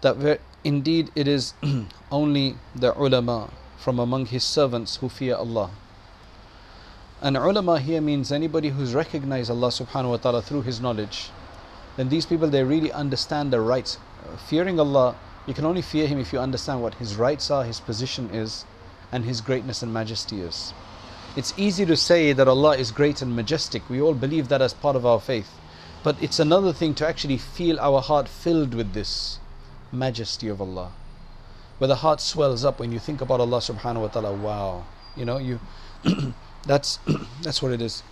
That 0.01 0.39
indeed 0.63 1.11
it 1.15 1.27
is 1.27 1.53
only 2.11 2.55
the 2.75 2.93
ulama 2.99 3.49
from 3.77 3.99
among 3.99 4.25
his 4.27 4.43
servants 4.43 4.97
who 4.97 5.09
fear 5.09 5.35
Allah. 5.35 5.69
And 7.21 7.37
ulama 7.37 7.79
here 7.79 8.01
means 8.01 8.31
anybody 8.31 8.69
who's 8.69 8.93
recognized 8.93 9.49
Allah 9.49 9.69
subhanahu 9.69 10.09
wa 10.09 10.17
ta'ala 10.17 10.41
through 10.41 10.63
his 10.63 10.81
knowledge. 10.81 11.29
Then 11.95 12.09
these 12.09 12.25
people 12.25 12.49
they 12.49 12.63
really 12.63 12.91
understand 12.91 13.53
the 13.53 13.61
rights. 13.61 13.97
Fearing 14.47 14.79
Allah, 14.79 15.15
you 15.47 15.53
can 15.53 15.65
only 15.65 15.81
fear 15.81 16.07
him 16.07 16.19
if 16.19 16.33
you 16.33 16.39
understand 16.39 16.81
what 16.81 16.95
his 16.95 17.15
rights 17.15 17.49
are, 17.49 17.63
his 17.63 17.79
position 17.79 18.29
is, 18.31 18.65
and 19.11 19.23
his 19.23 19.39
greatness 19.39 19.81
and 19.81 19.93
majesty 19.93 20.41
is. 20.41 20.73
It's 21.35 21.53
easy 21.57 21.85
to 21.85 21.95
say 21.95 22.33
that 22.33 22.47
Allah 22.47 22.75
is 22.75 22.91
great 22.91 23.21
and 23.21 23.35
majestic. 23.35 23.89
We 23.89 24.01
all 24.01 24.13
believe 24.13 24.47
that 24.49 24.61
as 24.61 24.73
part 24.73 24.95
of 24.95 25.05
our 25.05 25.19
faith 25.19 25.49
but 26.05 26.21
it's 26.21 26.37
another 26.37 26.71
thing 26.71 26.93
to 26.93 27.07
actually 27.07 27.35
feel 27.35 27.79
our 27.79 27.99
heart 27.99 28.29
filled 28.29 28.75
with 28.75 28.93
this 28.93 29.39
majesty 29.91 30.47
of 30.47 30.61
Allah. 30.61 30.91
Where 31.79 31.87
the 31.87 31.95
heart 31.95 32.21
swells 32.21 32.63
up 32.63 32.79
when 32.79 32.91
you 32.91 32.99
think 32.99 33.21
about 33.21 33.39
Allah 33.39 33.57
subhanahu 33.57 34.01
wa 34.01 34.07
ta'ala, 34.09 34.31
wow. 34.31 34.85
You 35.15 35.25
know, 35.25 35.39
you 35.39 35.59
that's 36.67 36.99
that's 37.41 37.59
what 37.59 37.71
it 37.71 37.81
is. 37.81 38.03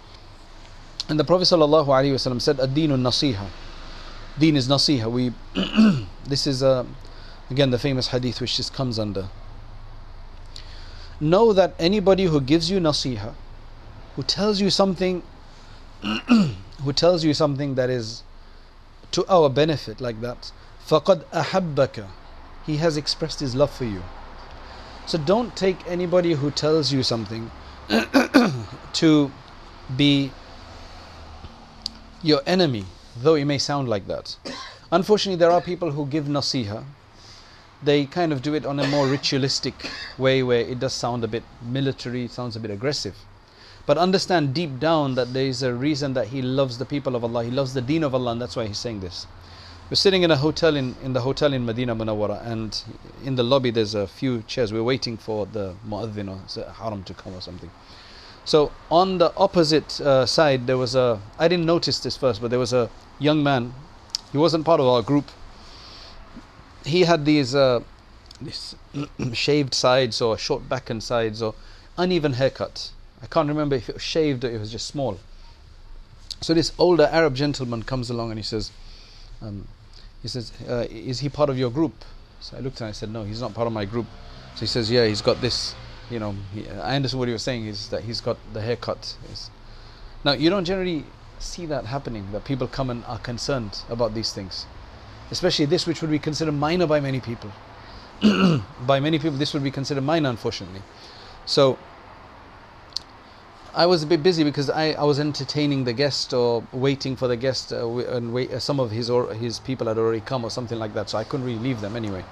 And 1.08 1.20
the 1.20 1.24
Prophet 1.24 1.44
sallallahu 1.44 1.86
alaihi 1.86 2.16
wasallam 2.16 2.42
said, 2.42 2.60
"Ad-dinu 2.60 2.98
nasiha." 2.98 3.46
Deen 4.40 4.56
is 4.56 4.68
nasiha. 4.68 5.12
We 5.12 5.32
this 6.26 6.48
is 6.48 6.64
uh, 6.64 6.86
again 7.52 7.70
the 7.70 7.78
famous 7.78 8.08
hadith 8.08 8.42
which 8.42 8.58
this 8.58 8.72
comes 8.72 8.98
under. 8.98 9.28
Know 11.20 11.54
that 11.54 11.76
anybody 11.78 12.24
who 12.24 12.42
gives 12.42 12.72
you 12.72 12.80
nasiha, 12.80 13.36
who 14.16 14.24
tells 14.24 14.60
you 14.60 14.72
something 14.72 15.22
who 16.83 16.93
tells 16.93 17.25
you 17.25 17.35
something 17.35 17.75
that 17.75 17.91
is 17.91 18.23
to 19.11 19.25
our 19.29 19.49
benefit 19.49 20.01
like 20.01 20.21
that 20.21 20.53
فَقَدْ 20.89 21.25
أَحَبَّكَ 21.33 22.07
He 22.65 22.79
has 22.79 22.97
expressed 22.97 23.41
his 23.41 23.55
love 23.55 23.71
for 23.71 23.85
you. 23.85 24.03
So 25.07 25.19
don't 25.19 25.55
take 25.55 25.87
anybody 25.87 26.33
who 26.33 26.51
tells 26.51 26.93
you 26.93 27.03
something 27.03 27.51
to 28.95 29.31
be 29.97 30.31
your 32.23 32.43
enemy, 32.47 32.85
though 33.17 33.35
it 33.35 33.45
may 33.45 33.59
sound 33.59 33.89
like 33.89 34.07
that. 34.07 34.37
Unfortunately, 34.91 35.39
there 35.39 35.51
are 35.51 35.61
people 35.61 35.91
who 35.91 36.07
give 36.07 36.25
nasiha. 36.25 36.85
They 37.83 38.07
kind 38.07 38.33
of 38.33 38.43
do 38.43 38.55
it 38.55 38.67
on 38.67 38.81
a 38.81 38.87
more 38.89 39.07
ritualistic 39.07 39.75
way 40.17 40.43
where 40.43 40.61
it 40.61 40.81
does 40.81 40.95
sound 40.95 41.23
a 41.25 41.29
bit 41.29 41.45
military, 41.63 42.29
sounds 42.29 42.57
a 42.57 42.61
bit 42.61 42.71
aggressive. 42.71 43.15
But 43.86 43.98
understand 43.98 44.54
deep 44.54 44.80
down 44.80 45.16
that 45.16 45.34
there 45.34 45.46
is 45.46 45.62
a 45.62 45.74
reason 45.74 46.14
that 46.14 46.28
he 46.28 46.42
loves 46.42 46.78
the 46.78 46.86
people 46.86 47.16
of 47.16 47.24
Allah. 47.24 47.44
He 47.44 47.52
loves 47.52 47.74
the 47.74 47.82
deen 47.82 48.04
of 48.04 48.16
Allah, 48.16 48.32
and 48.32 48.42
that's 48.42 48.56
why 48.56 48.66
he's 48.66 48.78
saying 48.78 49.02
this. 49.02 49.28
We're 49.90 49.96
sitting 49.96 50.24
in 50.24 50.32
a 50.32 50.38
hotel 50.38 50.78
in, 50.78 50.96
in 51.04 51.12
the 51.12 51.20
hotel 51.22 51.52
in 51.52 51.66
Medina 51.66 51.94
Munawwara, 51.94 52.46
and 52.48 52.82
in 53.26 53.36
the 53.36 53.44
lobby 53.44 53.72
there's 53.72 53.94
a 53.94 54.08
few 54.08 54.42
chairs. 54.44 54.72
We're 54.72 54.84
waiting 54.84 55.18
for 55.18 55.46
the 55.46 55.76
muaddin 55.86 56.30
or 56.30 56.72
haram 56.74 57.04
to 57.04 57.14
come 57.14 57.36
or 57.36 57.42
something. 57.42 57.70
So 58.46 58.72
on 58.90 59.18
the 59.18 59.34
opposite 59.36 60.00
uh, 60.00 60.26
side, 60.26 60.66
there 60.66 60.78
was 60.78 60.96
a. 60.96 61.20
I 61.38 61.50
didn't 61.50 61.66
notice 61.66 62.00
this 62.00 62.16
first, 62.16 62.42
but 62.42 62.50
there 62.52 62.60
was 62.60 62.72
a 62.72 62.90
young 63.20 63.44
man. 63.44 63.74
He 64.32 64.38
wasn't 64.38 64.66
part 64.66 64.80
of 64.80 64.88
our 64.88 65.02
group. 65.02 65.30
He 66.86 67.02
had 67.02 67.26
these 67.26 67.54
uh, 67.54 67.82
shaved 69.34 69.74
sides 69.74 70.22
or 70.22 70.38
short 70.38 70.70
back 70.70 70.90
and 70.90 71.04
sides 71.04 71.42
or 71.42 71.54
uneven 71.98 72.34
haircut 72.34 72.92
I 73.24 73.28
can't 73.28 73.48
remember 73.48 73.76
if 73.76 73.88
it 73.90 73.96
was 73.96 74.04
shaved 74.04 74.44
or 74.44 74.52
it 74.52 74.60
was 74.60 74.72
just 74.72 74.86
small. 74.86 75.18
So 76.42 76.54
this 76.54 76.74
older 76.78 77.08
Arab 77.10 77.36
gentleman 77.36 77.84
comes 77.84 78.10
along 78.10 78.32
and 78.32 78.38
he 78.38 78.44
says, 78.44 78.70
um, 79.42 79.66
he 80.22 80.28
says, 80.28 80.52
uh, 80.68 80.86
is 80.90 81.22
he 81.22 81.30
part 81.30 81.50
of 81.50 81.58
your 81.58 81.72
group? 81.72 81.94
So 82.42 82.58
I 82.58 82.60
looked 82.60 82.82
and 82.82 82.90
I 82.90 82.92
said, 82.92 83.10
no, 83.10 83.24
he's 83.24 83.40
not 83.40 83.54
part 83.54 83.66
of 83.66 83.74
my 83.74 83.86
group. 83.86 84.08
So 84.56 84.60
he 84.60 84.66
says, 84.66 84.92
yeah, 84.92 85.06
he's 85.06 85.22
got 85.22 85.40
this, 85.40 85.74
you 86.10 86.20
know, 86.20 86.36
he, 86.54 86.70
I 86.70 86.98
understood 86.98 87.20
what 87.20 87.30
he 87.30 87.34
was 87.34 87.44
saying 87.44 87.66
is 87.66 87.88
that 87.90 88.04
he's 88.04 88.20
got 88.20 88.38
the 88.52 88.62
haircut. 88.62 89.16
Now, 90.26 90.34
you 90.34 90.50
don't 90.50 90.66
generally 90.66 91.06
see 91.40 91.66
that 91.68 91.86
happening, 91.86 92.30
that 92.34 92.44
people 92.44 92.68
come 92.68 92.90
and 92.90 93.06
are 93.06 93.20
concerned 93.20 93.80
about 93.90 94.14
these 94.14 94.34
things. 94.34 94.66
Especially 95.32 95.66
this, 95.66 95.88
which 95.88 96.02
would 96.02 96.12
be 96.12 96.20
considered 96.20 96.52
minor 96.52 96.88
by 96.88 97.00
many 97.00 97.22
people. 97.22 97.52
by 98.86 99.00
many 99.00 99.18
people, 99.18 99.38
this 99.38 99.54
would 99.54 99.64
be 99.64 99.72
considered 99.72 100.04
minor, 100.04 100.30
unfortunately. 100.30 100.82
So, 101.46 101.78
I 103.76 103.88
was 103.88 104.04
a 104.04 104.08
bit 104.08 104.22
busy 104.22 104.44
because 104.44 104.70
I, 104.70 104.92
I 104.92 105.04
was 105.04 105.20
entertaining 105.20 105.84
the 105.84 105.94
guest 105.94 106.32
or 106.32 106.64
waiting 106.72 107.16
for 107.16 107.28
the 107.28 107.36
guest, 107.36 107.74
uh, 107.74 107.88
and 108.16 108.32
wait, 108.32 108.52
uh, 108.52 108.60
some 108.60 108.80
of 108.80 108.92
his 108.92 109.10
or 109.10 109.34
his 109.34 109.60
people 109.60 109.88
had 109.88 109.98
already 109.98 110.22
come 110.22 110.44
or 110.44 110.52
something 110.52 110.78
like 110.78 110.94
that, 110.94 111.10
so 111.10 111.18
I 111.18 111.24
couldn't 111.24 111.46
really 111.46 111.60
leave 111.60 111.82
them 111.82 111.96
anyway. 111.96 112.24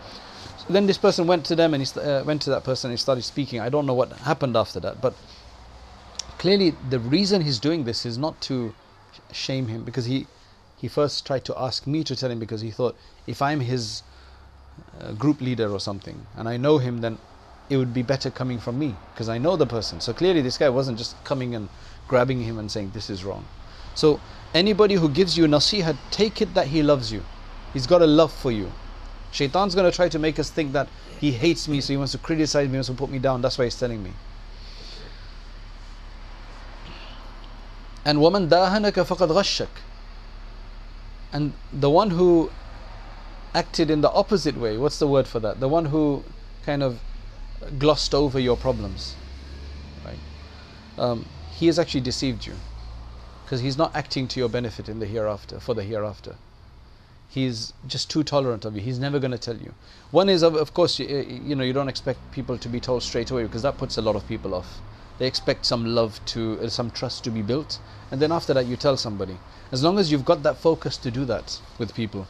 So 0.60 0.74
then 0.74 0.86
this 0.86 1.00
person 1.00 1.26
went 1.26 1.44
to 1.46 1.56
them 1.56 1.74
and 1.74 1.84
he 1.84 2.00
uh, 2.00 2.24
went 2.24 2.44
to 2.44 2.52
that 2.52 2.64
person 2.64 2.92
and 2.92 2.98
he 2.98 3.02
started 3.02 3.24
speaking. 3.24 3.60
I 3.60 3.70
don't 3.70 3.88
know 3.88 3.96
what 3.96 4.12
happened 4.12 4.56
after 4.56 4.80
that, 4.82 5.02
but 5.02 5.16
clearly 6.38 6.76
the 6.92 7.00
reason 7.00 7.42
he's 7.42 7.60
doing 7.60 7.86
this 7.86 8.06
is 8.06 8.20
not 8.20 8.40
to 8.42 8.76
shame 9.32 9.68
him 9.68 9.84
because 9.84 10.06
he 10.06 10.28
he 10.78 10.88
first 10.88 11.26
tried 11.26 11.46
to 11.46 11.60
ask 11.60 11.88
me 11.88 12.04
to 12.04 12.16
tell 12.16 12.32
him 12.32 12.40
because 12.40 12.62
he 12.62 12.72
thought 12.72 12.96
if 13.28 13.42
I'm 13.42 13.60
his 13.60 14.04
uh, 15.00 15.12
group 15.14 15.42
leader 15.42 15.72
or 15.72 15.80
something 15.80 16.26
and 16.36 16.48
I 16.48 16.58
know 16.58 16.78
him, 16.78 17.02
then 17.02 17.18
it 17.72 17.78
would 17.78 17.94
be 17.94 18.02
better 18.02 18.30
coming 18.30 18.60
from 18.60 18.78
me 18.78 18.94
because 19.14 19.30
I 19.30 19.38
know 19.38 19.56
the 19.56 19.66
person. 19.66 20.02
So 20.02 20.12
clearly, 20.12 20.42
this 20.42 20.58
guy 20.58 20.68
wasn't 20.68 20.98
just 20.98 21.16
coming 21.24 21.56
and 21.56 21.70
grabbing 22.06 22.42
him 22.42 22.60
and 22.60 22.70
saying 22.70 22.92
this 22.94 23.10
is 23.10 23.24
wrong. 23.24 23.46
So 23.96 24.20
anybody 24.54 24.96
who 24.96 25.08
gives 25.08 25.38
you 25.38 25.46
nasiha, 25.46 25.96
take 26.12 26.42
it 26.42 26.54
that 26.54 26.68
he 26.68 26.84
loves 26.84 27.14
you. 27.14 27.24
He's 27.72 27.88
got 27.88 28.02
a 28.02 28.06
love 28.06 28.34
for 28.34 28.52
you. 28.52 28.70
Shaitan's 29.32 29.74
going 29.74 29.90
to 29.90 29.96
try 29.96 30.10
to 30.10 30.20
make 30.20 30.38
us 30.38 30.50
think 30.50 30.74
that 30.74 30.90
he 31.18 31.32
hates 31.32 31.70
me, 31.70 31.80
so 31.80 31.94
he 31.94 31.98
wants 31.98 32.12
to 32.12 32.18
criticize 32.18 32.68
me, 32.68 32.72
he 32.72 32.78
wants 32.78 32.90
to 32.90 32.94
put 32.94 33.10
me 33.10 33.20
down. 33.20 33.42
That's 33.42 33.58
why 33.58 33.64
he's 33.64 33.80
telling 33.80 34.04
me. 34.04 34.12
And 38.04 38.20
woman 38.20 38.50
dahanaka 38.50 39.06
faqad 39.08 39.30
ghashak. 39.30 39.70
And 41.32 41.54
the 41.72 41.90
one 41.90 42.10
who 42.10 42.52
acted 43.56 43.90
in 43.90 44.02
the 44.02 44.12
opposite 44.12 44.58
way, 44.58 44.76
what's 44.78 45.00
the 45.00 45.08
word 45.08 45.26
for 45.26 45.40
that? 45.40 45.62
The 45.62 45.70
one 45.70 45.86
who 45.86 46.26
kind 46.66 46.84
of 46.84 47.00
glossed 47.79 48.15
over 48.15 48.39
your 48.39 48.57
problems, 48.57 49.15
right? 50.05 50.19
Um, 50.99 51.27
he 51.57 51.67
has 51.67 51.79
actually 51.79 52.03
deceived 52.03 52.47
you 52.47 52.55
because 53.45 53.61
he's 53.61 53.79
not 53.79 53.95
acting 53.95 54.27
to 54.29 54.41
your 54.41 54.49
benefit 54.49 54.89
in 54.89 54.99
the 54.99 55.07
hereafter, 55.07 55.61
for 55.61 55.75
the 55.75 55.85
hereafter. 55.85 56.35
He's 57.29 57.73
just 57.87 58.11
too 58.11 58.23
tolerant 58.23 58.65
of 58.65 58.75
you. 58.75 58.81
He's 58.81 58.99
never 58.99 59.19
going 59.19 59.31
to 59.31 59.39
tell 59.39 59.57
you. 59.57 59.75
One 60.11 60.29
is, 60.29 60.43
of, 60.43 60.55
of 60.55 60.75
course, 60.75 60.99
you, 60.99 61.07
you 61.07 61.55
know, 61.55 61.65
you 61.65 61.73
don't 61.73 61.89
expect 61.89 62.19
people 62.33 62.57
to 62.59 62.69
be 62.69 62.81
told 62.81 63.03
straight 63.03 63.31
away 63.31 63.45
because 63.45 63.63
that 63.63 63.79
puts 63.79 63.97
a 63.97 64.03
lot 64.03 64.17
of 64.17 64.27
people 64.27 64.55
off. 64.55 64.81
They 65.19 65.27
expect 65.27 65.65
some 65.65 65.85
love 65.85 66.21
to, 66.27 66.59
uh, 66.63 66.69
some 66.69 66.91
trust 66.91 67.25
to 67.25 67.31
be 67.31 67.43
built, 67.43 67.79
and 68.11 68.21
then 68.21 68.33
after 68.33 68.53
that, 68.55 68.67
you 68.67 68.77
tell 68.77 68.97
somebody. 68.97 69.39
As 69.73 69.83
long 69.83 69.99
as 69.99 70.13
you've 70.13 70.25
got 70.25 70.43
that 70.43 70.57
focus 70.57 70.97
to 70.99 71.11
do 71.11 71.25
that 71.25 71.61
with 71.79 71.95
people. 71.95 72.27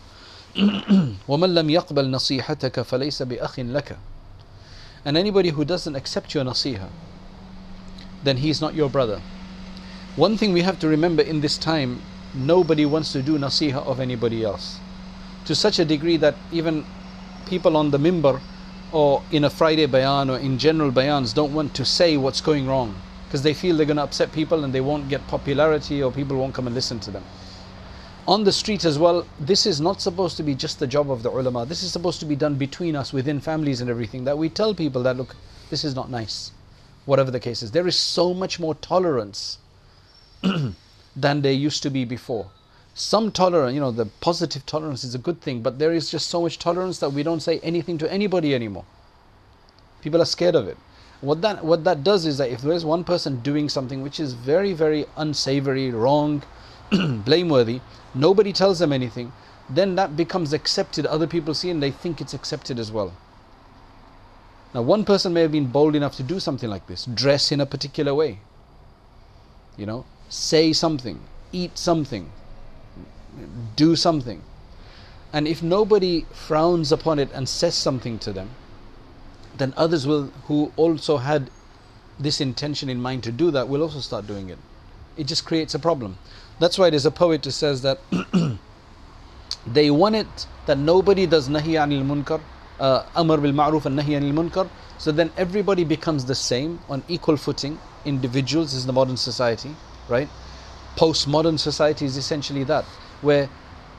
ومن 1.28 1.54
لم 1.54 1.70
يقبل 1.70 2.10
نصيحتك 2.10 2.80
فليس 2.80 3.22
بأخ 3.22 3.60
لك 3.60 3.96
and 5.05 5.17
anybody 5.17 5.49
who 5.49 5.65
doesn't 5.65 5.95
accept 5.95 6.33
your 6.33 6.43
nasiha, 6.43 6.89
then 8.23 8.37
he 8.37 8.49
is 8.49 8.61
not 8.61 8.75
your 8.75 8.89
brother. 8.89 9.21
One 10.15 10.37
thing 10.37 10.53
we 10.53 10.61
have 10.61 10.79
to 10.79 10.87
remember 10.87 11.23
in 11.23 11.41
this 11.41 11.57
time, 11.57 12.01
nobody 12.33 12.85
wants 12.85 13.11
to 13.13 13.21
do 13.21 13.37
nasiha 13.37 13.85
of 13.85 13.99
anybody 13.99 14.43
else. 14.43 14.79
To 15.45 15.55
such 15.55 15.79
a 15.79 15.85
degree 15.85 16.17
that 16.17 16.35
even 16.51 16.85
people 17.45 17.75
on 17.75 17.91
the 17.91 17.97
mimbar 17.97 18.39
or 18.91 19.23
in 19.31 19.43
a 19.43 19.49
Friday 19.49 19.85
bayan 19.85 20.29
or 20.29 20.37
in 20.37 20.57
general 20.59 20.91
bayans 20.91 21.33
don't 21.33 21.53
want 21.53 21.73
to 21.75 21.85
say 21.85 22.17
what's 22.17 22.41
going 22.41 22.67
wrong 22.67 22.95
because 23.27 23.41
they 23.41 23.53
feel 23.53 23.77
they're 23.77 23.85
going 23.85 23.97
to 23.97 24.03
upset 24.03 24.31
people 24.31 24.63
and 24.63 24.73
they 24.73 24.81
won't 24.81 25.07
get 25.09 25.25
popularity 25.27 26.03
or 26.03 26.11
people 26.11 26.37
won't 26.37 26.53
come 26.53 26.67
and 26.67 26.75
listen 26.75 26.99
to 26.99 27.11
them 27.11 27.23
on 28.27 28.43
the 28.43 28.51
street 28.51 28.85
as 28.85 28.99
well, 28.99 29.25
this 29.39 29.65
is 29.65 29.81
not 29.81 30.01
supposed 30.01 30.37
to 30.37 30.43
be 30.43 30.53
just 30.53 30.79
the 30.79 30.87
job 30.87 31.09
of 31.09 31.23
the 31.23 31.29
ulama. 31.29 31.65
This 31.65 31.83
is 31.83 31.91
supposed 31.91 32.19
to 32.19 32.25
be 32.25 32.35
done 32.35 32.55
between 32.55 32.95
us, 32.95 33.11
within 33.11 33.39
families 33.39 33.81
and 33.81 33.89
everything. 33.89 34.23
That 34.25 34.37
we 34.37 34.49
tell 34.49 34.73
people 34.73 35.03
that, 35.03 35.17
look, 35.17 35.35
this 35.69 35.83
is 35.83 35.95
not 35.95 36.09
nice. 36.09 36.51
Whatever 37.05 37.31
the 37.31 37.39
case 37.39 37.63
is. 37.63 37.71
There 37.71 37.87
is 37.87 37.95
so 37.95 38.33
much 38.33 38.59
more 38.59 38.75
tolerance 38.75 39.57
than 41.15 41.41
there 41.41 41.51
used 41.51 41.81
to 41.83 41.89
be 41.89 42.05
before. 42.05 42.47
Some 42.93 43.31
tolerance, 43.31 43.73
you 43.73 43.79
know, 43.79 43.91
the 43.91 44.05
positive 44.19 44.65
tolerance 44.65 45.03
is 45.03 45.15
a 45.15 45.17
good 45.17 45.41
thing, 45.41 45.61
but 45.61 45.79
there 45.79 45.93
is 45.93 46.11
just 46.11 46.27
so 46.27 46.41
much 46.41 46.59
tolerance 46.59 46.99
that 46.99 47.13
we 47.13 47.23
don't 47.23 47.39
say 47.39 47.59
anything 47.59 47.97
to 47.99 48.11
anybody 48.11 48.53
anymore. 48.53 48.85
People 50.01 50.21
are 50.21 50.25
scared 50.25 50.55
of 50.55 50.67
it. 50.67 50.77
What 51.21 51.41
that 51.43 51.63
what 51.63 51.83
that 51.83 52.03
does 52.03 52.25
is 52.25 52.39
that 52.39 52.49
if 52.49 52.61
there 52.61 52.73
is 52.73 52.83
one 52.83 53.03
person 53.03 53.39
doing 53.41 53.69
something 53.69 54.01
which 54.01 54.19
is 54.19 54.33
very, 54.33 54.73
very 54.73 55.05
unsavory, 55.15 55.91
wrong, 55.91 56.41
blameworthy, 57.25 57.81
nobody 58.13 58.51
tells 58.51 58.79
them 58.79 58.91
anything, 58.91 59.31
then 59.69 59.95
that 59.95 60.17
becomes 60.17 60.53
accepted. 60.53 61.05
Other 61.05 61.27
people 61.27 61.53
see 61.53 61.69
and 61.69 61.81
they 61.81 61.91
think 61.91 62.19
it's 62.19 62.33
accepted 62.33 62.79
as 62.79 62.91
well. 62.91 63.13
Now, 64.73 64.81
one 64.81 65.03
person 65.05 65.33
may 65.33 65.41
have 65.41 65.51
been 65.51 65.67
bold 65.67 65.95
enough 65.95 66.15
to 66.17 66.23
do 66.23 66.39
something 66.39 66.69
like 66.69 66.87
this 66.87 67.05
dress 67.05 67.51
in 67.51 67.59
a 67.59 67.65
particular 67.65 68.13
way, 68.13 68.39
you 69.77 69.85
know, 69.85 70.05
say 70.29 70.71
something, 70.71 71.19
eat 71.51 71.77
something, 71.77 72.31
do 73.75 73.95
something. 73.95 74.41
And 75.33 75.47
if 75.47 75.61
nobody 75.63 76.25
frowns 76.31 76.91
upon 76.91 77.19
it 77.19 77.29
and 77.33 77.47
says 77.47 77.75
something 77.75 78.19
to 78.19 78.33
them, 78.33 78.49
then 79.57 79.73
others 79.77 80.07
will, 80.07 80.31
who 80.47 80.71
also 80.75 81.17
had 81.17 81.49
this 82.19 82.41
intention 82.41 82.89
in 82.89 83.01
mind 83.01 83.23
to 83.23 83.31
do 83.31 83.51
that, 83.51 83.67
will 83.67 83.81
also 83.81 83.99
start 83.99 84.27
doing 84.27 84.49
it. 84.49 84.57
It 85.17 85.27
just 85.27 85.45
creates 85.45 85.73
a 85.73 85.79
problem. 85.79 86.17
That's 86.59 86.77
why 86.77 86.89
there's 86.89 87.05
a 87.05 87.11
poet 87.11 87.43
who 87.45 87.51
says 87.51 87.81
that 87.81 87.99
they 89.67 89.91
want 89.91 90.15
it 90.15 90.47
that 90.65 90.77
nobody 90.77 91.25
does 91.25 91.49
nahi 91.49 91.73
anil 91.83 92.05
munkar, 92.05 92.41
uh, 92.79 93.03
amr 93.15 93.37
bil 93.37 93.51
ma'ruf 93.51 93.85
and 93.85 93.97
nahi 93.97 94.19
anil 94.19 94.33
munkar. 94.33 94.69
So 94.97 95.11
then 95.11 95.31
everybody 95.37 95.83
becomes 95.83 96.25
the 96.25 96.35
same 96.35 96.79
on 96.89 97.03
equal 97.07 97.37
footing. 97.37 97.79
Individuals 98.05 98.73
is 98.73 98.85
the 98.85 98.93
modern 98.93 99.17
society, 99.17 99.75
right? 100.07 100.29
Postmodern 100.95 101.57
society 101.57 102.05
is 102.05 102.17
essentially 102.17 102.63
that, 102.65 102.85
where 103.21 103.49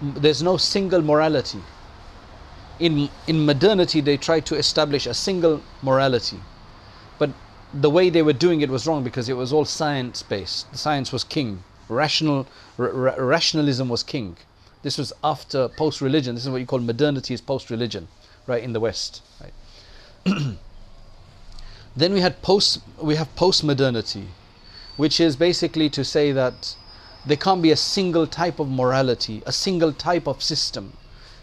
there's 0.01 0.43
no 0.43 0.57
single 0.57 1.03
morality. 1.03 1.61
In 2.79 3.09
in 3.27 3.45
modernity, 3.45 4.01
they 4.01 4.17
tried 4.17 4.47
to 4.47 4.57
establish 4.57 5.07
a 5.07 5.15
single 5.15 5.63
morality, 5.83 6.41
but 7.19 7.31
the 7.73 7.91
way 7.91 8.11
they 8.11 8.23
were 8.23 8.33
doing 8.33 8.61
it 8.61 8.71
was 8.71 8.87
wrong 8.87 9.03
because 9.03 9.29
it 9.29 9.37
was 9.37 9.53
all 9.53 9.65
science 9.65 10.23
based. 10.23 10.71
The 10.73 10.79
science 10.79 11.13
was 11.13 11.25
king 11.25 11.63
rational 11.93 12.47
rationalism 12.77 13.89
was 13.89 14.03
king. 14.03 14.37
This 14.83 14.99
was 14.99 15.13
after 15.23 15.69
post-religion. 15.69 16.35
This 16.35 16.45
is 16.45 16.51
what 16.51 16.59
you 16.59 16.67
call 16.67 16.81
modernity 16.81 17.35
is 17.35 17.41
post-religion, 17.41 18.09
right 18.47 18.63
in 18.63 18.73
the 18.73 18.81
West. 18.81 19.23
Right. 19.41 19.53
then 21.97 22.13
we 22.13 22.21
had 22.21 22.43
post 22.43 22.81
we 23.01 23.17
have 23.17 23.35
post-modernity, 23.37 24.29
which 24.97 25.21
is 25.21 25.37
basically 25.37 25.89
to 25.91 26.05
say 26.05 26.33
that 26.33 26.75
there 27.25 27.37
can't 27.37 27.63
be 27.63 27.71
a 27.71 27.77
single 27.77 28.27
type 28.27 28.59
of 28.59 28.69
morality, 28.69 29.43
a 29.47 29.53
single 29.53 29.93
type 29.93 30.27
of 30.27 30.43
system. 30.43 30.97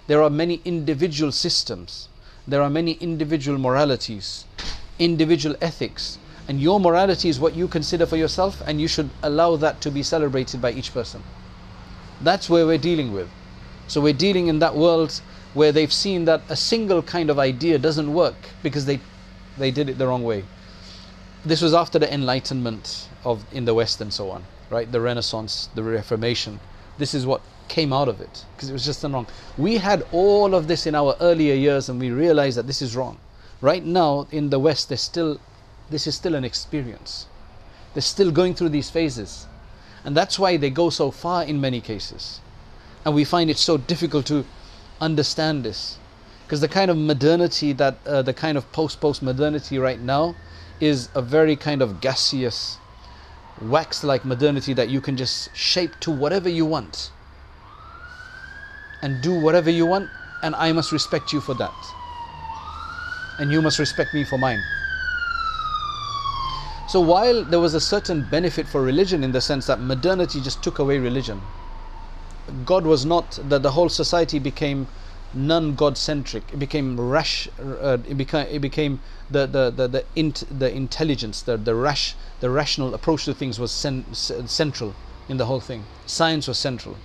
There 0.08 0.22
are 0.22 0.30
many 0.30 0.62
individual 0.66 1.32
systems. 1.32 2.10
There 2.48 2.62
are 2.62 2.70
many 2.70 2.94
individual 2.94 3.58
moralities, 3.58 4.46
individual 4.98 5.56
ethics 5.62 6.18
and 6.50 6.60
your 6.60 6.80
morality 6.80 7.30
is 7.30 7.40
what 7.40 7.56
you 7.56 7.68
consider 7.68 8.08
for 8.08 8.18
yourself, 8.18 8.60
and 8.66 8.82
you 8.82 8.88
should 8.88 9.12
allow 9.22 9.56
that 9.56 9.82
to 9.82 9.92
be 9.92 10.02
celebrated 10.02 10.60
by 10.60 10.72
each 10.72 10.92
person. 10.92 11.22
That's 12.22 12.50
where 12.50 12.66
we're 12.66 12.80
dealing 12.80 13.14
with. 13.14 13.30
So 13.88 14.02
we're 14.02 14.14
dealing 14.14 14.48
in 14.48 14.58
that 14.58 14.76
world 14.76 15.22
where 15.54 15.72
they've 15.72 15.94
seen 15.94 16.26
that 16.26 16.42
a 16.50 16.56
single 16.56 17.04
kind 17.04 17.30
of 17.30 17.38
idea 17.38 17.78
doesn't 17.78 18.12
work 18.12 18.50
because 18.64 18.86
they 18.86 19.00
they 19.60 19.70
did 19.70 19.90
it 19.90 20.00
the 20.00 20.08
wrong 20.08 20.24
way. 20.24 20.44
This 21.46 21.62
was 21.62 21.76
after 21.76 22.00
the 22.00 22.12
enlightenment 22.12 23.08
of 23.24 23.46
in 23.54 23.66
the 23.66 23.76
West 23.76 24.02
and 24.02 24.12
so 24.12 24.32
on, 24.32 24.44
right? 24.72 24.92
The 24.92 25.02
Renaissance, 25.02 25.70
the 25.76 25.84
Reformation. 25.84 26.60
This 26.98 27.14
is 27.14 27.28
what 27.28 27.42
came 27.68 27.94
out 27.94 28.08
of 28.08 28.20
it 28.22 28.46
because 28.56 28.72
it 28.72 28.74
was 28.74 28.86
just 28.86 29.04
wrong. 29.04 29.28
We 29.56 29.78
had 29.78 30.04
all 30.12 30.56
of 30.56 30.68
this 30.68 30.88
in 30.88 30.96
our 30.96 31.16
earlier 31.22 31.54
years 31.54 31.90
and 31.90 32.00
we 32.00 32.10
realized 32.10 32.58
that 32.58 32.66
this 32.66 32.82
is 32.82 32.96
wrong. 32.96 33.20
Right 33.62 33.86
now 33.86 34.28
in 34.32 34.50
the 34.50 34.58
West, 34.58 34.90
there's 34.90 35.02
still 35.02 35.40
this 35.90 36.08
is 36.08 36.16
still 36.16 36.36
an 36.36 36.44
experience. 36.44 37.28
They're 37.94 38.02
still 38.02 38.32
going 38.32 38.56
through 38.56 38.70
these 38.70 38.90
phases. 38.90 39.48
And 40.04 40.16
that's 40.16 40.40
why 40.40 40.58
they 40.58 40.70
go 40.70 40.90
so 40.90 41.12
far 41.12 41.44
in 41.44 41.60
many 41.60 41.82
cases. 41.82 42.40
And 43.06 43.16
we 43.16 43.24
find 43.26 43.50
it 43.50 43.58
so 43.58 43.78
difficult 43.78 44.26
to 44.28 44.46
understand 45.02 45.64
this. 45.64 45.98
Because 46.46 46.62
the 46.62 46.68
kind 46.68 46.90
of 46.90 46.98
modernity 46.98 47.74
that, 47.74 47.98
uh, 48.06 48.22
the 48.22 48.34
kind 48.34 48.58
of 48.58 48.72
post 48.72 49.00
post 49.00 49.22
modernity 49.22 49.78
right 49.78 50.00
now 50.00 50.36
is 50.80 51.10
a 51.14 51.22
very 51.22 51.56
kind 51.56 51.82
of 51.82 52.02
gaseous, 52.02 52.78
wax 53.62 54.04
like 54.04 54.26
modernity 54.26 54.74
that 54.74 54.90
you 54.90 55.02
can 55.02 55.18
just 55.18 55.56
shape 55.56 56.00
to 56.00 56.12
whatever 56.12 56.50
you 56.50 56.66
want. 56.66 57.12
And 59.02 59.22
do 59.22 59.40
whatever 59.40 59.70
you 59.70 59.86
want, 59.86 60.10
and 60.44 60.56
I 60.56 60.72
must 60.72 60.92
respect 60.92 61.32
you 61.32 61.40
for 61.40 61.54
that. 61.56 61.74
And 63.40 63.52
you 63.52 63.62
must 63.62 63.80
respect 63.80 64.14
me 64.14 64.24
for 64.24 64.38
mine. 64.38 64.62
So 66.90 67.00
while 67.00 67.44
there 67.44 67.60
was 67.60 67.76
a 67.76 67.80
certain 67.80 68.28
benefit 68.32 68.68
for 68.68 68.82
religion 68.82 69.24
in 69.24 69.32
the 69.32 69.42
sense 69.42 69.68
that 69.68 69.80
modernity 69.80 70.42
just 70.42 70.64
took 70.64 70.80
away 70.80 70.98
religion, 70.98 71.40
God 72.66 72.84
was 72.84 73.06
not 73.06 73.38
that 73.48 73.62
the 73.62 73.74
whole 73.74 73.90
society 73.90 74.40
became 74.40 74.88
non-God 75.32 76.00
centric. 76.00 76.44
It 76.52 76.58
became 76.58 77.00
rash. 77.00 77.48
Uh, 77.60 78.00
it 78.08 78.18
became 78.18 78.48
it 78.48 78.58
became 78.58 79.02
the 79.30 79.46
the 79.46 79.70
the 79.70 79.88
the, 79.88 80.06
int, 80.16 80.44
the 80.50 80.76
intelligence, 80.76 81.44
the 81.44 81.58
the 81.58 81.76
rash, 81.76 82.16
the 82.40 82.50
rational 82.50 82.96
approach 82.96 83.26
to 83.26 83.36
things 83.36 83.60
was 83.60 83.72
cen- 83.72 84.12
central 84.14 84.96
in 85.28 85.38
the 85.38 85.46
whole 85.46 85.60
thing. 85.60 85.86
Science 86.08 86.48
was 86.48 86.58
central, 86.58 86.98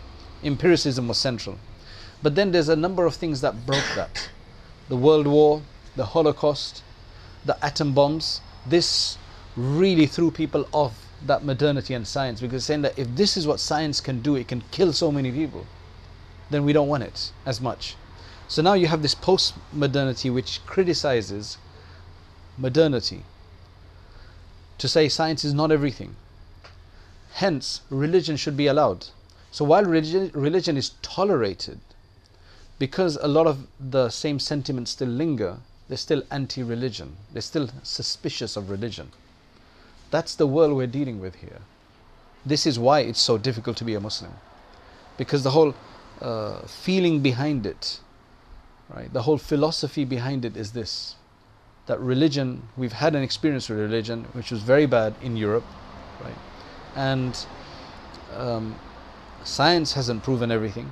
empiricism 0.42 1.08
was 1.08 1.18
central. 1.18 1.58
But 2.22 2.36
then 2.36 2.52
there's 2.52 2.70
a 2.70 2.76
number 2.76 3.04
of 3.04 3.16
things 3.16 3.42
that 3.42 3.66
broke 3.66 3.90
that. 3.96 4.30
The 4.88 4.96
World 4.96 5.26
War, 5.26 5.60
the 5.94 6.06
Holocaust, 6.06 6.82
the 7.44 7.62
atom 7.62 7.92
bombs. 7.92 8.40
This 8.66 9.18
really 9.56 10.06
threw 10.06 10.30
people 10.30 10.68
off 10.72 11.06
that 11.26 11.44
modernity 11.44 11.94
and 11.94 12.06
science 12.06 12.40
because 12.40 12.64
saying 12.64 12.82
that 12.82 12.98
if 12.98 13.08
this 13.14 13.36
is 13.36 13.46
what 13.46 13.60
science 13.60 14.00
can 14.00 14.20
do, 14.20 14.36
it 14.36 14.48
can 14.48 14.62
kill 14.70 14.92
so 14.92 15.10
many 15.10 15.30
people, 15.30 15.66
then 16.50 16.64
we 16.64 16.72
don't 16.72 16.88
want 16.88 17.02
it 17.02 17.32
as 17.46 17.60
much. 17.60 17.96
So 18.48 18.62
now 18.62 18.74
you 18.74 18.86
have 18.88 19.02
this 19.02 19.14
post 19.14 19.54
modernity 19.72 20.28
which 20.28 20.64
criticizes 20.66 21.56
modernity 22.58 23.22
to 24.78 24.88
say 24.88 25.08
science 25.08 25.44
is 25.44 25.54
not 25.54 25.72
everything. 25.72 26.16
Hence, 27.34 27.80
religion 27.90 28.36
should 28.36 28.56
be 28.56 28.66
allowed. 28.66 29.06
So 29.50 29.64
while 29.64 29.84
religion, 29.84 30.30
religion 30.34 30.76
is 30.76 30.90
tolerated, 31.00 31.80
because 32.78 33.16
a 33.16 33.28
lot 33.28 33.46
of 33.46 33.66
the 33.78 34.08
same 34.10 34.38
sentiments 34.38 34.90
still 34.90 35.08
linger, 35.08 35.58
they're 35.88 35.96
still 35.96 36.22
anti 36.30 36.62
religion. 36.62 37.16
They're 37.32 37.42
still 37.42 37.70
suspicious 37.82 38.56
of 38.56 38.68
religion. 38.68 39.10
That's 40.10 40.34
the 40.34 40.46
world 40.46 40.76
we're 40.76 40.86
dealing 40.86 41.20
with 41.20 41.36
here. 41.36 41.60
This 42.46 42.66
is 42.66 42.78
why 42.78 43.00
it's 43.00 43.20
so 43.20 43.38
difficult 43.38 43.76
to 43.78 43.84
be 43.84 43.94
a 43.94 44.00
Muslim. 44.00 44.32
Because 45.16 45.42
the 45.42 45.50
whole 45.50 45.74
uh, 46.20 46.60
feeling 46.62 47.20
behind 47.20 47.66
it, 47.66 48.00
right, 48.88 49.12
the 49.12 49.22
whole 49.22 49.38
philosophy 49.38 50.04
behind 50.04 50.44
it 50.44 50.56
is 50.56 50.72
this 50.72 51.16
that 51.86 52.00
religion, 52.00 52.62
we've 52.76 52.94
had 52.94 53.14
an 53.14 53.22
experience 53.22 53.68
with 53.68 53.78
religion 53.78 54.24
which 54.32 54.50
was 54.50 54.62
very 54.62 54.86
bad 54.86 55.14
in 55.20 55.36
Europe, 55.36 55.64
right? 56.22 56.36
And 56.96 57.46
um, 58.36 58.76
science 59.44 59.92
hasn't 59.92 60.22
proven 60.22 60.50
everything. 60.50 60.90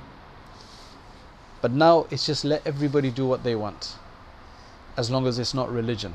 But 1.61 1.71
now 1.71 2.05
it's 2.11 2.25
just 2.25 2.45
let 2.45 2.65
everybody 2.67 3.09
do 3.09 3.25
what 3.25 3.43
they 3.43 3.55
want, 3.55 3.95
as 4.97 5.09
long 5.09 5.25
as 5.25 5.39
it's 5.39 5.53
not 5.53 5.71
religion. 5.71 6.13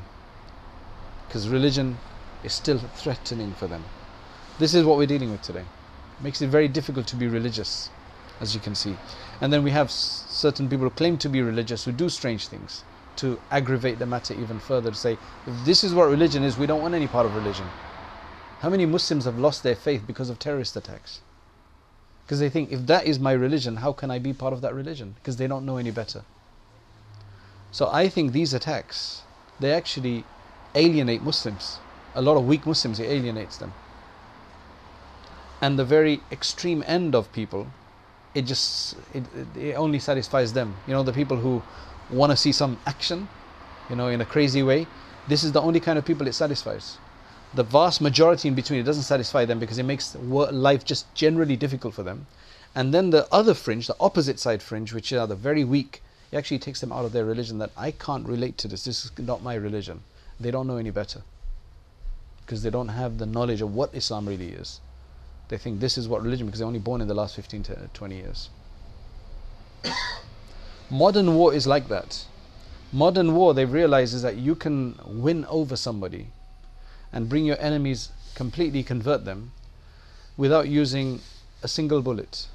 Because 1.27 1.49
religion 1.49 1.97
is 2.43 2.53
still 2.53 2.79
threatening 2.95 3.53
for 3.53 3.67
them. 3.67 3.83
This 4.59 4.73
is 4.73 4.83
what 4.83 4.97
we're 4.97 5.07
dealing 5.07 5.31
with 5.31 5.41
today. 5.41 5.61
It 6.19 6.23
makes 6.23 6.41
it 6.41 6.47
very 6.47 6.67
difficult 6.67 7.07
to 7.07 7.15
be 7.15 7.27
religious, 7.27 7.89
as 8.39 8.53
you 8.53 8.61
can 8.61 8.75
see. 8.75 8.95
And 9.41 9.53
then 9.53 9.63
we 9.63 9.71
have 9.71 9.89
certain 9.91 10.69
people 10.69 10.85
who 10.85 10.95
claim 10.95 11.17
to 11.17 11.29
be 11.29 11.41
religious 11.41 11.85
who 11.85 11.91
do 11.91 12.09
strange 12.09 12.47
things 12.47 12.83
to 13.17 13.39
aggravate 13.51 13.99
the 13.99 14.05
matter 14.05 14.33
even 14.33 14.59
further 14.59 14.91
to 14.91 14.95
say, 14.95 15.17
if 15.45 15.65
this 15.65 15.83
is 15.83 15.93
what 15.93 16.09
religion 16.09 16.43
is, 16.43 16.57
we 16.57 16.65
don't 16.65 16.81
want 16.81 16.93
any 16.93 17.07
part 17.07 17.25
of 17.25 17.35
religion. 17.35 17.65
How 18.59 18.69
many 18.69 18.85
Muslims 18.85 19.25
have 19.25 19.37
lost 19.37 19.63
their 19.63 19.75
faith 19.75 20.03
because 20.07 20.29
of 20.29 20.39
terrorist 20.39 20.75
attacks? 20.75 21.21
Because 22.25 22.39
they 22.39 22.49
think, 22.49 22.71
if 22.71 22.85
that 22.87 23.05
is 23.05 23.19
my 23.19 23.31
religion, 23.31 23.77
how 23.77 23.91
can 23.91 24.11
I 24.11 24.19
be 24.19 24.33
part 24.33 24.53
of 24.53 24.61
that 24.61 24.73
religion? 24.73 25.15
Because 25.15 25.37
they 25.37 25.47
don't 25.47 25.65
know 25.65 25.77
any 25.77 25.91
better. 25.91 26.23
So 27.71 27.89
I 27.91 28.07
think 28.07 28.31
these 28.31 28.53
attacks, 28.53 29.23
they 29.59 29.71
actually 29.71 30.25
alienate 30.75 31.21
Muslims. 31.21 31.79
A 32.19 32.21
lot 32.21 32.35
of 32.35 32.45
weak 32.45 32.65
Muslims, 32.65 32.99
it 32.99 33.05
alienates 33.05 33.55
them. 33.55 33.71
And 35.61 35.79
the 35.79 35.85
very 35.85 36.19
extreme 36.33 36.83
end 36.85 37.15
of 37.15 37.31
people, 37.31 37.67
it 38.35 38.41
just, 38.41 38.97
it, 39.13 39.23
it 39.55 39.75
only 39.75 39.99
satisfies 39.99 40.51
them. 40.51 40.75
You 40.85 40.95
know, 40.95 41.03
the 41.03 41.13
people 41.13 41.37
who 41.37 41.63
want 42.09 42.33
to 42.33 42.35
see 42.35 42.51
some 42.51 42.77
action, 42.85 43.29
you 43.89 43.95
know, 43.95 44.09
in 44.09 44.19
a 44.19 44.25
crazy 44.25 44.61
way, 44.61 44.85
this 45.29 45.45
is 45.45 45.53
the 45.53 45.61
only 45.61 45.79
kind 45.79 45.97
of 45.97 46.03
people 46.03 46.27
it 46.27 46.33
satisfies. 46.33 46.97
The 47.53 47.63
vast 47.63 48.01
majority 48.01 48.49
in 48.49 48.53
between, 48.53 48.81
it 48.81 48.83
doesn't 48.83 49.03
satisfy 49.03 49.45
them 49.45 49.57
because 49.57 49.77
it 49.77 49.83
makes 49.83 50.13
life 50.15 50.83
just 50.83 51.05
generally 51.15 51.55
difficult 51.55 51.93
for 51.93 52.03
them. 52.03 52.27
And 52.75 52.93
then 52.93 53.11
the 53.11 53.33
other 53.33 53.53
fringe, 53.53 53.87
the 53.87 53.95
opposite 53.97 54.39
side 54.39 54.61
fringe, 54.61 54.91
which 54.91 55.13
are 55.13 55.25
the 55.25 55.37
very 55.37 55.63
weak, 55.63 56.03
it 56.33 56.35
actually 56.37 56.59
takes 56.59 56.81
them 56.81 56.91
out 56.91 57.05
of 57.05 57.13
their 57.13 57.23
religion 57.23 57.59
that 57.59 57.71
I 57.77 57.91
can't 57.91 58.27
relate 58.27 58.57
to 58.57 58.67
this. 58.67 58.83
This 58.83 59.05
is 59.05 59.11
not 59.17 59.41
my 59.41 59.55
religion. 59.55 60.01
They 60.37 60.51
don't 60.51 60.67
know 60.67 60.75
any 60.75 60.91
better 60.91 61.21
because 62.49 62.63
they 62.63 62.71
don't 62.71 62.87
have 62.87 63.19
the 63.19 63.27
knowledge 63.27 63.61
of 63.61 63.75
what 63.75 63.93
Islam 63.93 64.27
really 64.27 64.47
is. 64.47 64.81
They 65.49 65.57
think 65.59 65.79
this 65.79 65.99
is 65.99 66.07
what 66.07 66.23
religion 66.23 66.47
because 66.47 66.57
they're 66.57 66.67
only 66.67 66.79
born 66.79 66.99
in 66.99 67.07
the 67.07 67.13
last 67.13 67.35
15 67.35 67.61
to 67.61 67.89
20 67.93 68.15
years. 68.15 68.49
Modern 70.89 71.35
war 71.35 71.53
is 71.53 71.67
like 71.67 71.89
that. 71.89 72.25
Modern 72.91 73.35
war, 73.35 73.53
they 73.53 73.65
realize 73.65 74.15
is 74.15 74.23
that 74.23 74.37
you 74.37 74.55
can 74.55 74.97
win 75.05 75.45
over 75.45 75.75
somebody 75.75 76.29
and 77.13 77.29
bring 77.29 77.45
your 77.45 77.59
enemies, 77.59 78.09
completely 78.33 78.81
convert 78.81 79.25
them 79.25 79.51
without 80.35 80.67
using 80.67 81.21
a 81.61 81.67
single 81.67 82.01
bullet. 82.01 82.47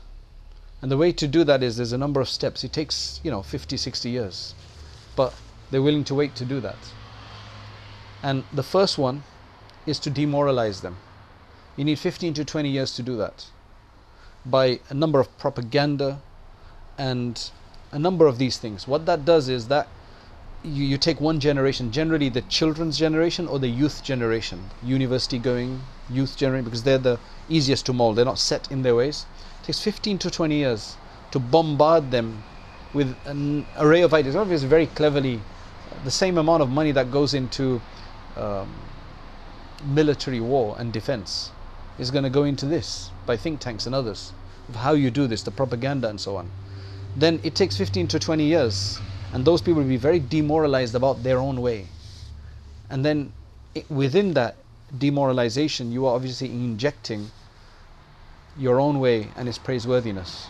And 0.83 0.90
the 0.90 0.96
way 0.96 1.12
to 1.12 1.28
do 1.28 1.44
that 1.44 1.62
is 1.62 1.76
there's 1.76 1.92
a 1.92 1.98
number 1.98 2.20
of 2.20 2.28
steps. 2.28 2.64
It 2.64 2.72
takes, 2.72 3.20
you 3.22 3.30
know, 3.30 3.42
50, 3.42 3.76
60 3.76 4.11
years. 4.11 4.57
But 5.14 5.33
they're 5.70 5.83
willing 5.83 6.02
to 6.04 6.16
wait 6.16 6.35
to 6.35 6.44
do 6.44 6.59
that. 6.62 6.78
And 8.24 8.42
the 8.52 8.64
first 8.64 8.98
one 8.98 9.22
is 9.87 9.99
to 10.01 10.11
demoralize 10.11 10.81
them. 10.81 10.97
You 11.77 11.85
need 11.85 11.99
15 11.99 12.35
to 12.35 12.44
20 12.44 12.68
years 12.68 12.94
to 12.97 13.03
do 13.03 13.16
that 13.16 13.47
by 14.47 14.81
a 14.90 14.94
number 14.94 15.20
of 15.20 15.37
propaganda 15.38 16.20
and 16.99 17.51
a 17.90 17.99
number 17.99 18.27
of 18.27 18.38
these 18.38 18.59
things. 18.59 18.87
What 18.87 19.07
that 19.07 19.25
does 19.25 19.49
is 19.49 19.68
that 19.68 19.88
you, 20.62 20.85
you 20.85 20.99
take 20.99 21.20
one 21.20 21.40
generation, 21.40 21.92
generally 21.92 22.29
the 22.29 22.42
children's 22.42 22.99
generation 22.99 23.47
or 23.47 23.59
the 23.59 23.68
youth 23.68 24.03
generation, 24.03 24.70
university 24.83 25.38
going 25.38 25.83
youth 26.11 26.37
generation, 26.37 26.64
because 26.64 26.83
they're 26.83 26.99
the 26.99 27.18
easiest 27.49 27.87
to 27.87 27.92
mold. 27.92 28.16
They're 28.16 28.25
not 28.25 28.38
set 28.38 28.70
in 28.70 28.83
their 28.83 28.94
ways. 28.94 29.27
It 29.62 29.66
takes 29.66 29.81
15 29.81 30.18
to 30.18 30.31
20 30.31 30.55
years 30.55 30.97
to 31.33 31.38
bombard 31.38 32.11
them 32.11 32.42
with 32.92 33.14
an 33.27 33.66
array 33.79 34.03
of 34.03 34.14
ideas. 34.14 34.37
Obviously, 34.37 34.68
very 34.68 34.87
cleverly, 34.87 35.40
the 36.05 36.11
same 36.11 36.38
amount 36.38 36.62
of 36.62 36.70
money 36.70 36.92
that 36.92 37.11
goes 37.11 37.35
into 37.35 37.81
um, 38.37 38.73
military 39.85 40.40
war 40.40 40.77
and 40.79 40.92
defense 40.92 41.51
is 41.99 42.11
going 42.11 42.25
to 42.25 42.31
go 42.31 42.44
into 42.44 42.66
this 42.66 43.11
by 43.27 43.37
think 43.37 43.61
tanks 43.61 43.87
and 43.87 43.94
others 43.94 44.33
of 44.68 44.77
how 44.77 44.92
you 44.92 45.11
do 45.11 45.27
this, 45.27 45.42
the 45.42 45.51
propaganda 45.51 46.09
and 46.09 46.20
so 46.20 46.37
on. 46.37 46.51
Then 47.16 47.40
it 47.44 47.55
takes 47.55 47.77
15 47.77 48.09
to 48.09 48.18
20 48.18 48.44
years 48.44 48.99
and 49.33 49.44
those 49.44 49.61
people 49.61 49.83
will 49.83 49.88
be 49.88 49.97
very 49.97 50.18
demoralized 50.18 50.94
about 50.94 51.23
their 51.23 51.38
own 51.38 51.61
way. 51.61 51.87
And 52.90 53.05
then 53.05 53.33
it, 53.75 53.88
within 53.90 54.35
that 54.35 54.57
demoralization 54.99 55.92
you 55.92 56.07
are 56.07 56.14
obviously 56.14 56.49
injecting 56.49 57.31
your 58.57 58.81
own 58.81 59.01
way 59.01 59.29
and 59.37 59.49
its 59.49 59.59
praiseworthiness. 59.59 60.49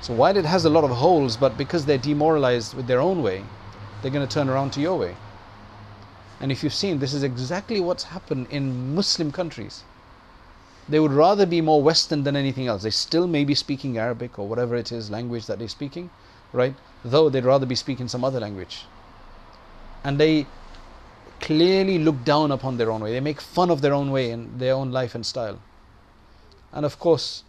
So 0.00 0.14
while 0.14 0.36
it 0.36 0.44
has 0.44 0.64
a 0.64 0.70
lot 0.70 0.84
of 0.84 0.90
holes 0.90 1.36
but 1.36 1.56
because 1.56 1.86
they're 1.86 1.98
demoralized 1.98 2.74
with 2.74 2.86
their 2.86 3.00
own 3.00 3.22
way 3.22 3.44
they're 4.00 4.10
going 4.10 4.26
to 4.26 4.32
turn 4.32 4.48
around 4.48 4.72
to 4.72 4.80
your 4.80 4.96
way 4.98 5.16
and 6.40 6.52
if 6.52 6.62
you've 6.62 6.74
seen 6.74 6.98
this 6.98 7.14
is 7.14 7.22
exactly 7.22 7.80
what's 7.80 8.04
happened 8.04 8.46
in 8.50 8.94
muslim 8.94 9.30
countries 9.32 9.84
they 10.88 10.98
would 10.98 11.12
rather 11.12 11.44
be 11.44 11.60
more 11.60 11.82
Western 11.82 12.24
than 12.24 12.34
anything 12.34 12.66
else. 12.66 12.82
They 12.82 12.90
still 12.90 13.26
may 13.26 13.44
be 13.44 13.54
speaking 13.54 13.98
Arabic 13.98 14.38
or 14.38 14.48
whatever 14.48 14.74
it 14.74 14.90
is, 14.90 15.10
language 15.10 15.46
that 15.46 15.58
they're 15.58 15.68
speaking, 15.68 16.08
right? 16.52 16.74
Though 17.04 17.28
they'd 17.28 17.44
rather 17.44 17.66
be 17.66 17.74
speaking 17.74 18.08
some 18.08 18.24
other 18.24 18.40
language. 18.40 18.86
And 20.02 20.18
they 20.18 20.46
clearly 21.40 21.98
look 21.98 22.24
down 22.24 22.50
upon 22.50 22.78
their 22.78 22.90
own 22.90 23.02
way. 23.02 23.12
They 23.12 23.20
make 23.20 23.40
fun 23.40 23.70
of 23.70 23.82
their 23.82 23.92
own 23.92 24.10
way 24.10 24.30
and 24.30 24.58
their 24.58 24.74
own 24.74 24.90
life 24.90 25.14
and 25.14 25.26
style. 25.26 25.60
And 26.72 26.86
of 26.86 26.98
course, 26.98 27.44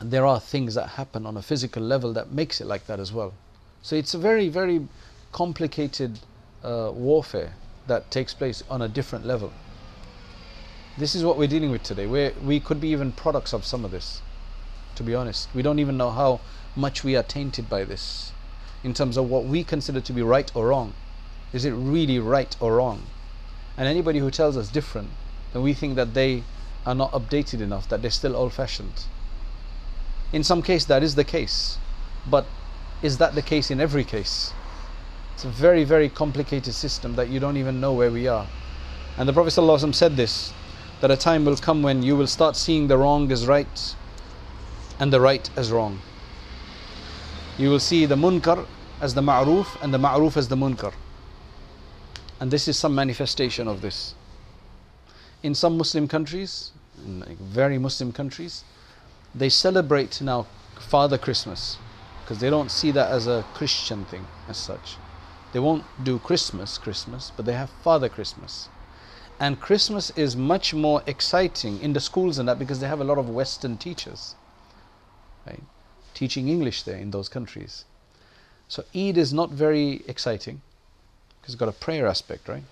there 0.00 0.24
are 0.24 0.38
things 0.38 0.74
that 0.74 0.90
happen 0.90 1.26
on 1.26 1.36
a 1.36 1.42
physical 1.42 1.82
level 1.82 2.12
that 2.12 2.30
makes 2.30 2.60
it 2.60 2.66
like 2.66 2.86
that 2.86 3.00
as 3.00 3.12
well. 3.12 3.34
So 3.82 3.96
it's 3.96 4.14
a 4.14 4.18
very, 4.18 4.48
very 4.48 4.86
complicated 5.32 6.20
uh, 6.62 6.92
warfare 6.94 7.54
that 7.86 8.10
takes 8.10 8.34
place 8.34 8.62
on 8.70 8.82
a 8.82 8.88
different 8.88 9.26
level. 9.26 9.52
This 10.98 11.14
is 11.14 11.24
what 11.24 11.38
we're 11.38 11.48
dealing 11.48 11.70
with 11.70 11.82
today. 11.82 12.06
we 12.06 12.30
we 12.44 12.60
could 12.60 12.80
be 12.80 12.88
even 12.88 13.12
products 13.12 13.52
of 13.52 13.64
some 13.64 13.84
of 13.84 13.90
this, 13.90 14.20
to 14.96 15.02
be 15.02 15.14
honest. 15.14 15.48
We 15.54 15.62
don't 15.62 15.78
even 15.78 15.96
know 15.96 16.10
how 16.10 16.40
much 16.76 17.04
we 17.04 17.16
are 17.16 17.22
tainted 17.22 17.68
by 17.68 17.84
this 17.84 18.32
in 18.84 18.94
terms 18.94 19.16
of 19.16 19.28
what 19.30 19.44
we 19.44 19.64
consider 19.64 20.00
to 20.00 20.12
be 20.12 20.22
right 20.22 20.50
or 20.54 20.68
wrong. 20.68 20.92
Is 21.52 21.64
it 21.64 21.72
really 21.72 22.18
right 22.18 22.54
or 22.60 22.76
wrong? 22.76 23.02
And 23.76 23.88
anybody 23.88 24.18
who 24.18 24.30
tells 24.30 24.56
us 24.56 24.68
different, 24.68 25.10
then 25.52 25.62
we 25.62 25.74
think 25.74 25.96
that 25.96 26.14
they 26.14 26.42
are 26.84 26.94
not 26.94 27.12
updated 27.12 27.60
enough, 27.60 27.88
that 27.88 28.02
they're 28.02 28.10
still 28.10 28.36
old 28.36 28.52
fashioned. 28.52 29.04
In 30.32 30.42
some 30.42 30.62
case, 30.62 30.84
that 30.86 31.02
is 31.02 31.14
the 31.14 31.24
case. 31.24 31.78
But 32.26 32.46
is 33.02 33.18
that 33.18 33.34
the 33.34 33.42
case 33.42 33.70
in 33.70 33.80
every 33.80 34.04
case? 34.04 34.52
It's 35.34 35.44
a 35.44 35.48
very, 35.48 35.84
very 35.84 36.08
complicated 36.08 36.74
system 36.74 37.14
that 37.16 37.28
you 37.28 37.40
don't 37.40 37.56
even 37.56 37.80
know 37.80 37.92
where 37.92 38.10
we 38.10 38.28
are. 38.28 38.46
And 39.16 39.28
the 39.28 39.32
Prophet 39.32 39.50
ﷺ 39.50 39.94
said 39.94 40.16
this 40.16 40.52
that 41.00 41.10
a 41.10 41.16
time 41.16 41.44
will 41.44 41.56
come 41.56 41.82
when 41.82 42.02
you 42.02 42.16
will 42.16 42.28
start 42.28 42.56
seeing 42.56 42.86
the 42.86 42.96
wrong 42.96 43.30
as 43.32 43.46
right 43.46 43.94
and 45.00 45.12
the 45.12 45.20
right 45.20 45.50
as 45.56 45.72
wrong. 45.72 46.00
You 47.58 47.70
will 47.70 47.80
see 47.80 48.06
the 48.06 48.14
munkar 48.14 48.66
as 49.00 49.14
the 49.14 49.20
ma'roof 49.20 49.82
and 49.82 49.92
the 49.92 49.98
ma'roof 49.98 50.36
as 50.36 50.46
the 50.46 50.56
munkar. 50.56 50.92
And 52.38 52.50
this 52.50 52.68
is 52.68 52.78
some 52.78 52.94
manifestation 52.94 53.66
of 53.66 53.80
this. 53.80 54.14
In 55.42 55.56
some 55.56 55.76
Muslim 55.76 56.06
countries, 56.06 56.70
in 57.04 57.36
very 57.40 57.78
Muslim 57.78 58.12
countries, 58.12 58.62
they 59.34 59.48
celebrate 59.48 60.20
now 60.20 60.46
Father 60.78 61.18
Christmas 61.18 61.78
because 62.22 62.38
they 62.38 62.50
don't 62.50 62.70
see 62.70 62.92
that 62.92 63.10
as 63.10 63.26
a 63.26 63.44
Christian 63.54 64.04
thing 64.04 64.26
as 64.48 64.56
such. 64.56 64.96
They 65.52 65.60
won't 65.60 65.84
do 66.02 66.18
Christmas, 66.18 66.78
Christmas, 66.78 67.30
but 67.36 67.44
they 67.44 67.52
have 67.52 67.70
Father 67.70 68.08
Christmas. 68.08 68.68
And 69.38 69.60
Christmas 69.60 70.10
is 70.10 70.36
much 70.36 70.72
more 70.72 71.02
exciting 71.06 71.80
in 71.80 71.92
the 71.92 72.00
schools 72.00 72.38
and 72.38 72.48
that 72.48 72.58
because 72.58 72.80
they 72.80 72.88
have 72.88 73.00
a 73.00 73.04
lot 73.04 73.18
of 73.18 73.28
Western 73.28 73.76
teachers, 73.76 74.34
right? 75.46 75.62
Teaching 76.14 76.48
English 76.48 76.84
there 76.84 76.96
in 76.96 77.10
those 77.10 77.28
countries. 77.28 77.84
So 78.68 78.84
Eid 78.94 79.18
is 79.18 79.32
not 79.32 79.50
very 79.50 80.02
exciting 80.06 80.62
because 81.40 81.54
it's 81.54 81.60
got 81.60 81.68
a 81.68 81.72
prayer 81.72 82.06
aspect, 82.06 82.48
right? 82.48 82.62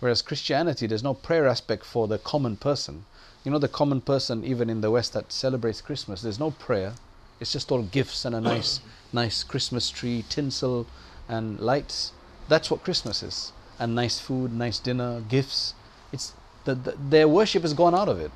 Whereas 0.00 0.22
Christianity, 0.22 0.86
there's 0.86 1.02
no 1.02 1.14
prayer 1.14 1.48
aspect 1.48 1.84
for 1.84 2.06
the 2.06 2.18
common 2.18 2.56
person. 2.56 3.04
You 3.44 3.50
know, 3.50 3.58
the 3.58 3.66
common 3.66 4.00
person, 4.00 4.44
even 4.44 4.70
in 4.70 4.80
the 4.80 4.90
West, 4.90 5.14
that 5.14 5.32
celebrates 5.32 5.80
Christmas, 5.80 6.22
there's 6.22 6.38
no 6.38 6.52
prayer. 6.52 6.92
It's 7.40 7.52
just 7.52 7.72
all 7.72 7.82
gifts 7.82 8.24
and 8.24 8.34
a 8.34 8.40
nice, 8.40 8.80
nice 9.12 9.42
Christmas 9.42 9.90
tree, 9.90 10.24
tinsel, 10.28 10.86
and 11.28 11.60
lights. 11.60 12.12
That's 12.48 12.70
what 12.70 12.84
Christmas 12.84 13.22
is. 13.22 13.52
And 13.78 13.94
nice 13.94 14.18
food, 14.18 14.52
nice 14.52 14.78
dinner, 14.78 15.20
gifts. 15.28 15.74
It's 16.12 16.32
the, 16.64 16.74
the, 16.74 16.94
their 16.98 17.28
worship 17.28 17.62
has 17.62 17.74
gone 17.74 17.94
out 17.94 18.08
of 18.08 18.20
it. 18.20 18.30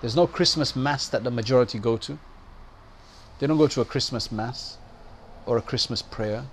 There's 0.00 0.16
no 0.16 0.26
Christmas 0.26 0.76
mass 0.76 1.08
that 1.08 1.24
the 1.24 1.30
majority 1.30 1.78
go 1.78 1.96
to. 1.96 2.18
They 3.38 3.46
don't 3.46 3.58
go 3.58 3.68
to 3.68 3.80
a 3.80 3.84
Christmas 3.84 4.30
mass 4.30 4.76
or 5.46 5.56
a 5.56 5.62
Christmas 5.62 6.02
prayer. 6.02 6.44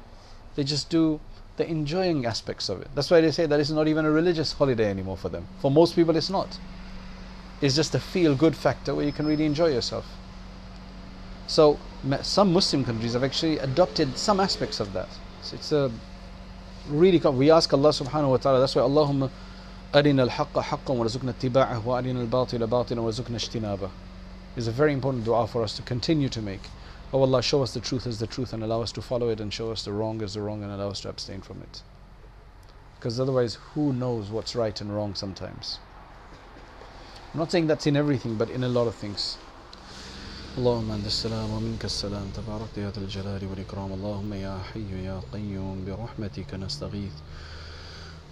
They 0.55 0.63
just 0.63 0.89
do 0.89 1.19
the 1.57 1.69
enjoying 1.69 2.25
aspects 2.25 2.69
of 2.69 2.81
it. 2.81 2.87
That's 2.95 3.11
why 3.11 3.21
they 3.21 3.31
say 3.31 3.45
that 3.45 3.59
it's 3.59 3.69
not 3.69 3.87
even 3.87 4.05
a 4.05 4.11
religious 4.11 4.53
holiday 4.53 4.89
anymore 4.89 5.17
for 5.17 5.29
them. 5.29 5.47
For 5.59 5.69
most 5.69 5.95
people, 5.95 6.15
it's 6.15 6.29
not. 6.29 6.57
It's 7.61 7.75
just 7.75 7.93
a 7.93 7.99
feel 7.99 8.35
good 8.35 8.55
factor 8.55 8.95
where 8.95 9.05
you 9.05 9.11
can 9.11 9.27
really 9.27 9.45
enjoy 9.45 9.67
yourself. 9.67 10.05
So, 11.45 11.77
some 12.21 12.53
Muslim 12.53 12.83
countries 12.85 13.13
have 13.13 13.23
actually 13.23 13.59
adopted 13.59 14.17
some 14.17 14.39
aspects 14.39 14.79
of 14.79 14.93
that. 14.93 15.09
So 15.42 15.56
it's 15.56 15.72
a 15.72 15.90
really, 16.88 17.18
we 17.18 17.50
ask 17.50 17.72
Allah 17.72 17.90
subhanahu 17.90 18.30
wa 18.30 18.36
ta'ala, 18.36 18.60
that's 18.60 18.74
why 18.74 18.82
Allahumma 18.82 19.30
أرنا 19.94 20.22
الحق 20.22 20.58
حقا 20.58 20.94
ورزقنا 20.94 21.30
اتباعه 21.30 21.86
وأرنا 21.88 22.20
الباطل 22.20 22.66
باطلا 22.66 23.00
ورزقنا 23.00 23.36
اجتنابه 23.36 23.90
is 24.56 24.66
a 24.66 24.72
very 24.72 24.92
important 24.92 25.24
dua 25.24 25.46
for 25.46 25.62
us 25.62 25.76
to 25.76 25.82
continue 25.82 26.28
to 26.28 26.42
make. 26.42 26.68
Oh 27.12 27.20
Allah, 27.20 27.42
show 27.42 27.62
us 27.62 27.72
the 27.72 27.80
truth 27.80 28.06
as 28.06 28.18
the 28.18 28.26
truth 28.26 28.52
and 28.52 28.62
allow 28.62 28.82
us 28.82 28.90
to 28.92 29.02
follow 29.02 29.28
it, 29.28 29.40
and 29.40 29.52
show 29.52 29.70
us 29.70 29.84
the 29.84 29.92
wrong 29.92 30.22
as 30.22 30.34
the 30.34 30.40
wrong 30.40 30.62
and 30.62 30.72
allow 30.72 30.88
us 30.90 31.00
to 31.02 31.08
abstain 31.08 31.40
from 31.40 31.62
it. 31.62 31.82
Because 32.98 33.20
otherwise, 33.20 33.58
who 33.74 33.92
knows 33.92 34.30
what's 34.30 34.56
right 34.56 34.78
and 34.80 34.94
wrong 34.94 35.14
sometimes? 35.14 35.78
I'm 37.32 37.40
not 37.40 37.52
saying 37.52 37.66
that's 37.66 37.86
in 37.86 37.96
everything, 37.96 38.36
but 38.36 38.50
in 38.50 38.64
a 38.64 38.68
lot 38.68 38.86
of 38.86 38.94
things. 38.94 39.36
اللهم 40.51 40.91
أنت 40.91 41.07
السلام 41.07 41.49
ومنك 41.51 41.85
السلام 41.85 42.27
تبارك 42.35 42.77
يا 42.77 42.91
ذا 42.91 42.99
الجلال 42.99 43.39
والإكرام. 43.49 43.91
اللهم 43.93 44.33
يا 44.33 44.59
حي 44.59 44.91
يا 45.07 45.21
قيوم 45.33 45.85
برحمتك 45.87 46.53
نستغيث. 46.53 47.15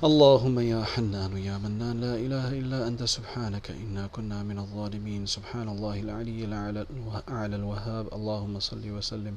اللهم 0.03 0.59
يا 0.59 0.83
حنان 0.83 1.37
يا 1.37 1.55
منان 1.57 2.01
لا 2.01 2.15
إله 2.15 2.47
إلا 2.59 2.87
أنت 2.87 3.03
سبحانك 3.03 3.71
إنا 3.71 4.07
كنا 4.11 4.43
من 4.43 4.59
الظالمين. 4.59 5.25
سبحان 5.25 5.69
الله 5.69 5.99
العلي 5.99 6.43
الأعلى 6.43 7.55
الوهاب. 7.55 8.05
اللهم 8.13 8.59
صل 8.59 8.83
وسلم 8.83 9.35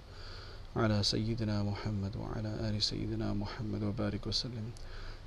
على 0.77 1.03
سيدنا 1.03 1.63
محمد 1.63 2.17
وعلى 2.17 2.51
آل 2.67 2.83
سيدنا 2.83 3.33
محمد 3.33 3.83
وبارك 3.83 4.27
وسلم. 4.27 4.67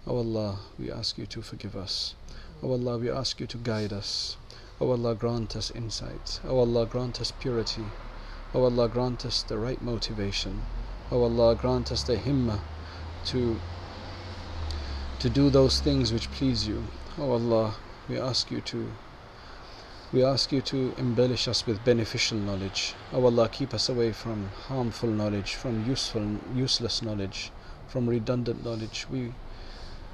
Oh 0.07 0.19
Allah, 0.19 0.59
we 0.77 0.91
ask 0.91 1.17
you 1.17 1.25
to 1.25 1.41
forgive 1.41 1.75
us. 1.79 2.15
Oh 2.61 2.75
Allah, 2.75 2.97
we 2.99 3.09
ask 3.09 3.39
you 3.39 3.47
to 3.47 3.57
guide 3.57 3.93
us. 3.93 4.35
Oh 4.81 4.91
Allah, 4.91 5.15
grant 5.15 5.55
us 5.55 5.71
insight. 5.71 6.41
Oh 6.43 6.59
Allah, 6.59 6.85
grant 6.85 7.21
us 7.21 7.31
purity. 7.31 7.85
Oh 8.53 8.65
Allah, 8.65 8.89
grant 8.89 9.25
us 9.25 9.41
the 9.41 9.57
right 9.57 9.81
motivation. 9.81 10.63
Oh 11.09 11.23
Allah, 11.23 11.55
grant 11.55 11.93
us 11.93 12.03
the 12.03 12.17
himmah 12.17 12.59
to 13.27 13.57
to 15.19 15.29
do 15.29 15.49
those 15.49 15.79
things 15.79 16.11
which 16.11 16.29
please 16.31 16.67
you. 16.67 16.83
Oh 17.17 17.31
Allah, 17.31 17.75
we 18.09 18.19
ask 18.19 18.51
you 18.51 18.59
to 18.61 18.91
we 20.11 20.21
ask 20.25 20.51
you 20.51 20.61
to 20.63 20.93
embellish 20.97 21.47
us 21.47 21.65
with 21.65 21.85
beneficial 21.85 22.37
knowledge. 22.37 22.95
Oh 23.13 23.23
Allah, 23.23 23.47
keep 23.47 23.73
us 23.73 23.87
away 23.87 24.11
from 24.11 24.49
harmful 24.67 25.09
knowledge, 25.09 25.55
from 25.55 25.85
useful 25.85 26.37
useless 26.53 27.01
knowledge, 27.01 27.49
from 27.87 28.09
redundant 28.09 28.65
knowledge. 28.65 29.07
We 29.09 29.31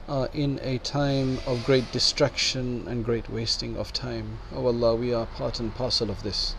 are 0.08 0.30
in 0.34 0.60
a 0.64 0.78
time 0.80 1.38
of 1.46 1.66
great 1.66 1.92
distraction 1.92 2.88
and 2.88 3.06
great 3.06 3.30
wasting 3.30 3.78
of 3.78 3.94
time. 3.94 4.40
Oh 4.54 4.66
Allah, 4.66 4.96
we 4.96 5.14
are 5.14 5.26
part 5.26 5.60
and 5.60 5.74
parcel 5.76 6.10
of 6.10 6.24
this. 6.24 6.56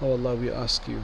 Oh 0.00 0.12
Allah, 0.12 0.34
we 0.34 0.50
ask 0.50 0.86
you 0.86 1.02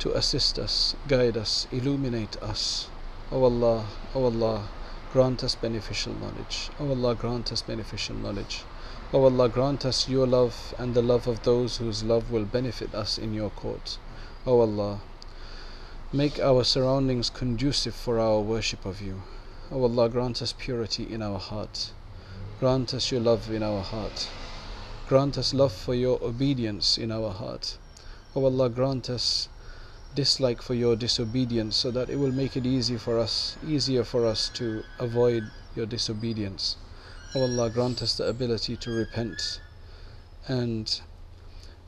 to 0.00 0.12
assist 0.12 0.58
us, 0.58 0.96
guide 1.08 1.36
us, 1.36 1.66
illuminate 1.70 2.36
us. 2.42 2.88
Oh 3.30 3.44
Allah, 3.44 3.86
oh 4.14 4.24
Allah, 4.24 4.68
grant 5.12 5.44
us 5.44 5.54
beneficial 5.54 6.14
knowledge. 6.14 6.70
O 6.80 6.88
Allah, 6.88 7.14
grant 7.14 7.52
us 7.52 7.62
beneficial 7.62 8.16
knowledge. 8.16 8.64
O 9.12 9.22
Allah, 9.22 9.48
grant 9.48 9.84
us 9.84 10.08
your 10.08 10.26
love 10.26 10.74
and 10.78 10.94
the 10.94 11.02
love 11.02 11.28
of 11.28 11.44
those 11.44 11.76
whose 11.76 12.02
love 12.02 12.32
will 12.32 12.44
benefit 12.44 12.94
us 12.94 13.16
in 13.18 13.32
your 13.32 13.50
court. 13.50 13.98
O 14.46 14.60
Allah, 14.60 15.00
make 16.12 16.40
our 16.40 16.64
surroundings 16.64 17.30
conducive 17.30 17.94
for 17.94 18.18
our 18.18 18.40
worship 18.40 18.84
of 18.84 19.00
you. 19.00 19.22
O 19.74 19.82
Allah, 19.82 20.08
grant 20.08 20.40
us 20.40 20.54
purity 20.56 21.02
in 21.12 21.20
our 21.20 21.40
heart. 21.40 21.90
Grant 22.60 22.94
us 22.94 23.10
your 23.10 23.20
love 23.20 23.50
in 23.50 23.60
our 23.64 23.82
heart. 23.82 24.28
Grant 25.08 25.36
us 25.36 25.52
love 25.52 25.72
for 25.72 25.96
your 25.96 26.22
obedience 26.22 26.96
in 26.96 27.10
our 27.10 27.30
heart. 27.30 27.76
O 28.36 28.40
oh, 28.40 28.44
Allah, 28.44 28.70
grant 28.70 29.10
us 29.10 29.48
dislike 30.14 30.62
for 30.62 30.74
your 30.74 30.94
disobedience 30.94 31.74
so 31.74 31.90
that 31.90 32.08
it 32.08 32.14
will 32.14 32.30
make 32.30 32.56
it 32.56 32.64
easy 32.64 32.96
for 32.96 33.18
us 33.18 33.56
easier 33.66 34.04
for 34.04 34.24
us 34.24 34.48
to 34.50 34.84
avoid 35.00 35.42
your 35.74 35.86
disobedience 35.86 36.76
O 37.34 37.40
Allah 37.42 37.68
grant 37.68 38.00
us 38.00 38.16
the 38.16 38.28
ability 38.28 38.76
to 38.76 38.92
repent 38.92 39.60
and 40.46 41.00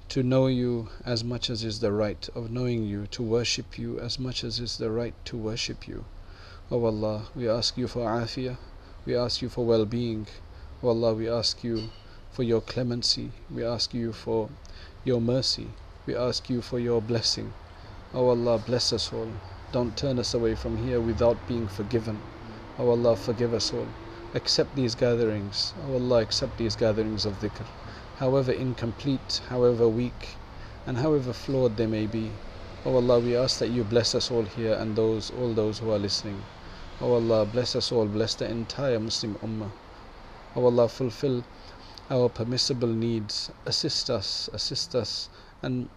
to 0.08 0.24
know 0.24 0.48
you 0.48 0.88
as 1.04 1.22
much 1.22 1.48
as 1.50 1.62
is 1.62 1.78
the 1.78 1.92
right 1.92 2.28
of 2.34 2.50
knowing 2.50 2.82
you 2.84 3.06
to 3.12 3.22
worship 3.22 3.78
you 3.78 4.00
as 4.00 4.18
much 4.18 4.42
as 4.42 4.58
is 4.58 4.76
the 4.78 4.90
right 4.90 5.14
to 5.26 5.36
worship 5.36 5.86
you 5.86 6.04
O 6.70 6.84
Allah 6.84 7.22
we 7.34 7.48
ask 7.48 7.76
you 7.76 7.86
for 7.86 8.06
afiyah 8.06 8.56
we 9.04 9.14
ask 9.16 9.40
you 9.42 9.48
for 9.48 9.64
well-being 9.64 10.26
O 10.82 10.88
Allah 10.88 11.14
we 11.14 11.28
ask 11.28 11.62
you 11.62 11.90
for 12.32 12.42
your 12.42 12.60
clemency 12.60 13.30
we 13.54 13.64
ask 13.64 13.94
you 13.94 14.12
for 14.12 14.48
your 15.04 15.20
mercy 15.20 15.68
we 16.06 16.16
ask 16.16 16.50
you 16.50 16.60
for 16.62 16.78
your 16.78 17.00
blessing 17.00 17.52
O 18.14 18.20
oh 18.20 18.28
Allah, 18.30 18.58
bless 18.58 18.92
us 18.94 19.12
all. 19.12 19.28
Don't 19.72 19.94
turn 19.94 20.18
us 20.18 20.32
away 20.32 20.54
from 20.54 20.76
here 20.78 21.00
without 21.00 21.46
being 21.46 21.68
forgiven. 21.68 22.16
O 22.78 22.86
oh 22.86 22.90
Allah, 22.90 23.14
forgive 23.16 23.52
us 23.52 23.74
all. 23.74 23.88
Accept 24.32 24.74
these 24.74 24.94
gatherings. 24.94 25.74
O 25.76 25.92
oh 25.92 25.94
Allah, 25.96 26.22
accept 26.22 26.56
these 26.56 26.76
gatherings 26.76 27.26
of 27.26 27.40
dhikr. 27.40 27.66
However 28.18 28.52
incomplete, 28.52 29.42
however 29.50 29.86
weak, 29.88 30.38
and 30.86 30.96
however 30.96 31.32
flawed 31.34 31.76
they 31.76 31.86
may 31.86 32.06
be. 32.06 32.30
O 32.86 32.94
Allah, 32.94 33.18
we 33.18 33.34
ask 33.34 33.58
that 33.58 33.70
you 33.70 33.82
bless 33.82 34.14
us 34.14 34.30
all 34.30 34.44
here 34.44 34.74
and 34.74 34.94
those, 34.94 35.30
all 35.30 35.52
those 35.52 35.80
who 35.80 35.90
are 35.90 35.98
listening. 35.98 36.40
O 37.00 37.14
Allah, 37.14 37.44
bless 37.44 37.74
us 37.74 37.90
all, 37.90 38.06
bless 38.06 38.36
the 38.36 38.48
entire 38.48 39.00
Muslim 39.00 39.34
Ummah. 39.42 39.72
O 40.54 40.64
Allah, 40.64 40.88
fulfill 40.88 41.42
our 42.08 42.28
permissible 42.28 42.86
needs, 42.86 43.50
assist 43.66 44.08
us, 44.08 44.48
assist 44.52 44.94
us, 44.94 45.28
and 45.62 45.88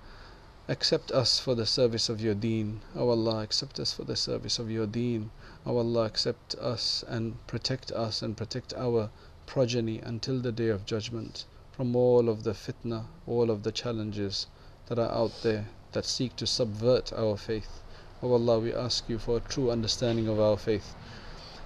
Accept 0.67 1.12
us 1.12 1.39
for 1.39 1.56
the 1.56 1.65
service 1.65 2.10
of 2.10 2.21
your 2.21 2.36
deen. 2.36 2.82
O 2.95 3.10
Allah, 3.10 3.41
accept 3.41 3.80
us 3.80 3.91
for 3.91 4.04
the 4.04 4.15
service 4.15 4.60
of 4.60 4.69
your 4.69 4.86
deen. 4.86 5.32
O 5.65 5.75
Allah, 5.78 6.06
accept 6.06 6.54
us 6.56 7.04
and 7.08 7.36
protect 7.47 7.91
us 7.91 8.21
and 8.21 8.38
protect 8.38 8.73
our 8.73 9.10
progeny 9.47 9.97
until 9.99 10.39
the 10.39 10.52
day 10.52 10.69
of 10.69 10.86
judgment 10.86 11.45
from 11.71 11.95
all 11.95 12.30
of 12.30 12.43
the 12.43 12.54
fitna, 12.54 13.06
all 13.25 13.49
of 13.49 13.63
the 13.63 13.71
challenges 13.71 14.45
that 14.86 14.99
are 14.99 15.12
out 15.12 15.41
there 15.41 15.69
that 15.93 16.06
seek 16.06 16.36
to 16.36 16.45
subvert 16.45 17.12
our 17.13 17.38
faith. 17.38 17.82
O 18.21 18.32
Allah, 18.34 18.60
we 18.60 18.74
ask 18.74 19.07
you 19.07 19.18
for 19.18 19.38
a 19.38 19.39
true 19.41 19.72
understanding 19.72 20.28
of 20.28 20.39
our 20.39 20.57
faith. 20.57 20.95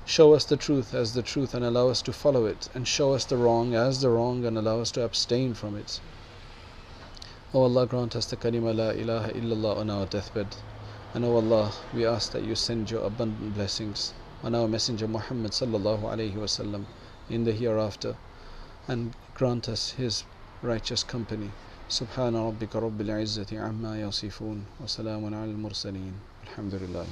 Show 0.05 0.33
us 0.33 0.45
the 0.45 0.57
truth 0.57 0.93
as 0.93 1.13
the 1.13 1.21
truth 1.21 1.53
and 1.53 1.63
allow 1.63 1.87
us 1.89 2.01
to 2.03 2.13
follow 2.13 2.45
it, 2.45 2.69
and 2.73 2.87
show 2.87 3.13
us 3.13 3.25
the 3.25 3.37
wrong 3.37 3.73
as 3.73 4.01
the 4.01 4.09
wrong 4.09 4.45
and 4.45 4.57
allow 4.57 4.81
us 4.81 4.91
to 4.91 5.03
abstain 5.03 5.53
from 5.53 5.75
it. 5.75 5.99
O 7.53 7.59
oh 7.59 7.63
Allah, 7.63 7.85
grant 7.85 8.15
us 8.15 8.25
the 8.25 8.35
kalima 8.35 8.75
La 8.75 8.89
ilaha 8.89 9.31
illallah 9.31 9.77
on 9.77 9.89
our 9.89 10.05
deathbed. 10.05 10.55
And 11.13 11.23
O 11.23 11.33
oh 11.33 11.35
Allah, 11.35 11.71
we 11.93 12.05
ask 12.05 12.31
that 12.31 12.43
you 12.43 12.55
send 12.55 12.89
your 12.89 13.05
abundant 13.05 13.53
blessings 13.53 14.13
on 14.43 14.55
our 14.55 14.67
Messenger 14.67 15.07
Muhammad 15.07 15.51
sallallahu 15.51 16.01
alayhi 16.01 16.33
wasallam 16.33 16.85
in 17.29 17.45
the 17.45 17.53
hereafter 17.53 18.15
and 18.87 19.13
grant 19.35 19.69
us 19.69 19.91
his 19.91 20.23
righteous 20.61 21.03
company. 21.03 21.51
سبحان 21.93 22.35
ربك 22.35 22.75
رب 22.75 23.01
العزة 23.01 23.45
عما 23.53 24.01
يصفون 24.01 24.65
وسلام 24.83 25.25
على 25.25 25.51
المرسلين 25.51 26.13
Alhamdulillah. 26.49 27.05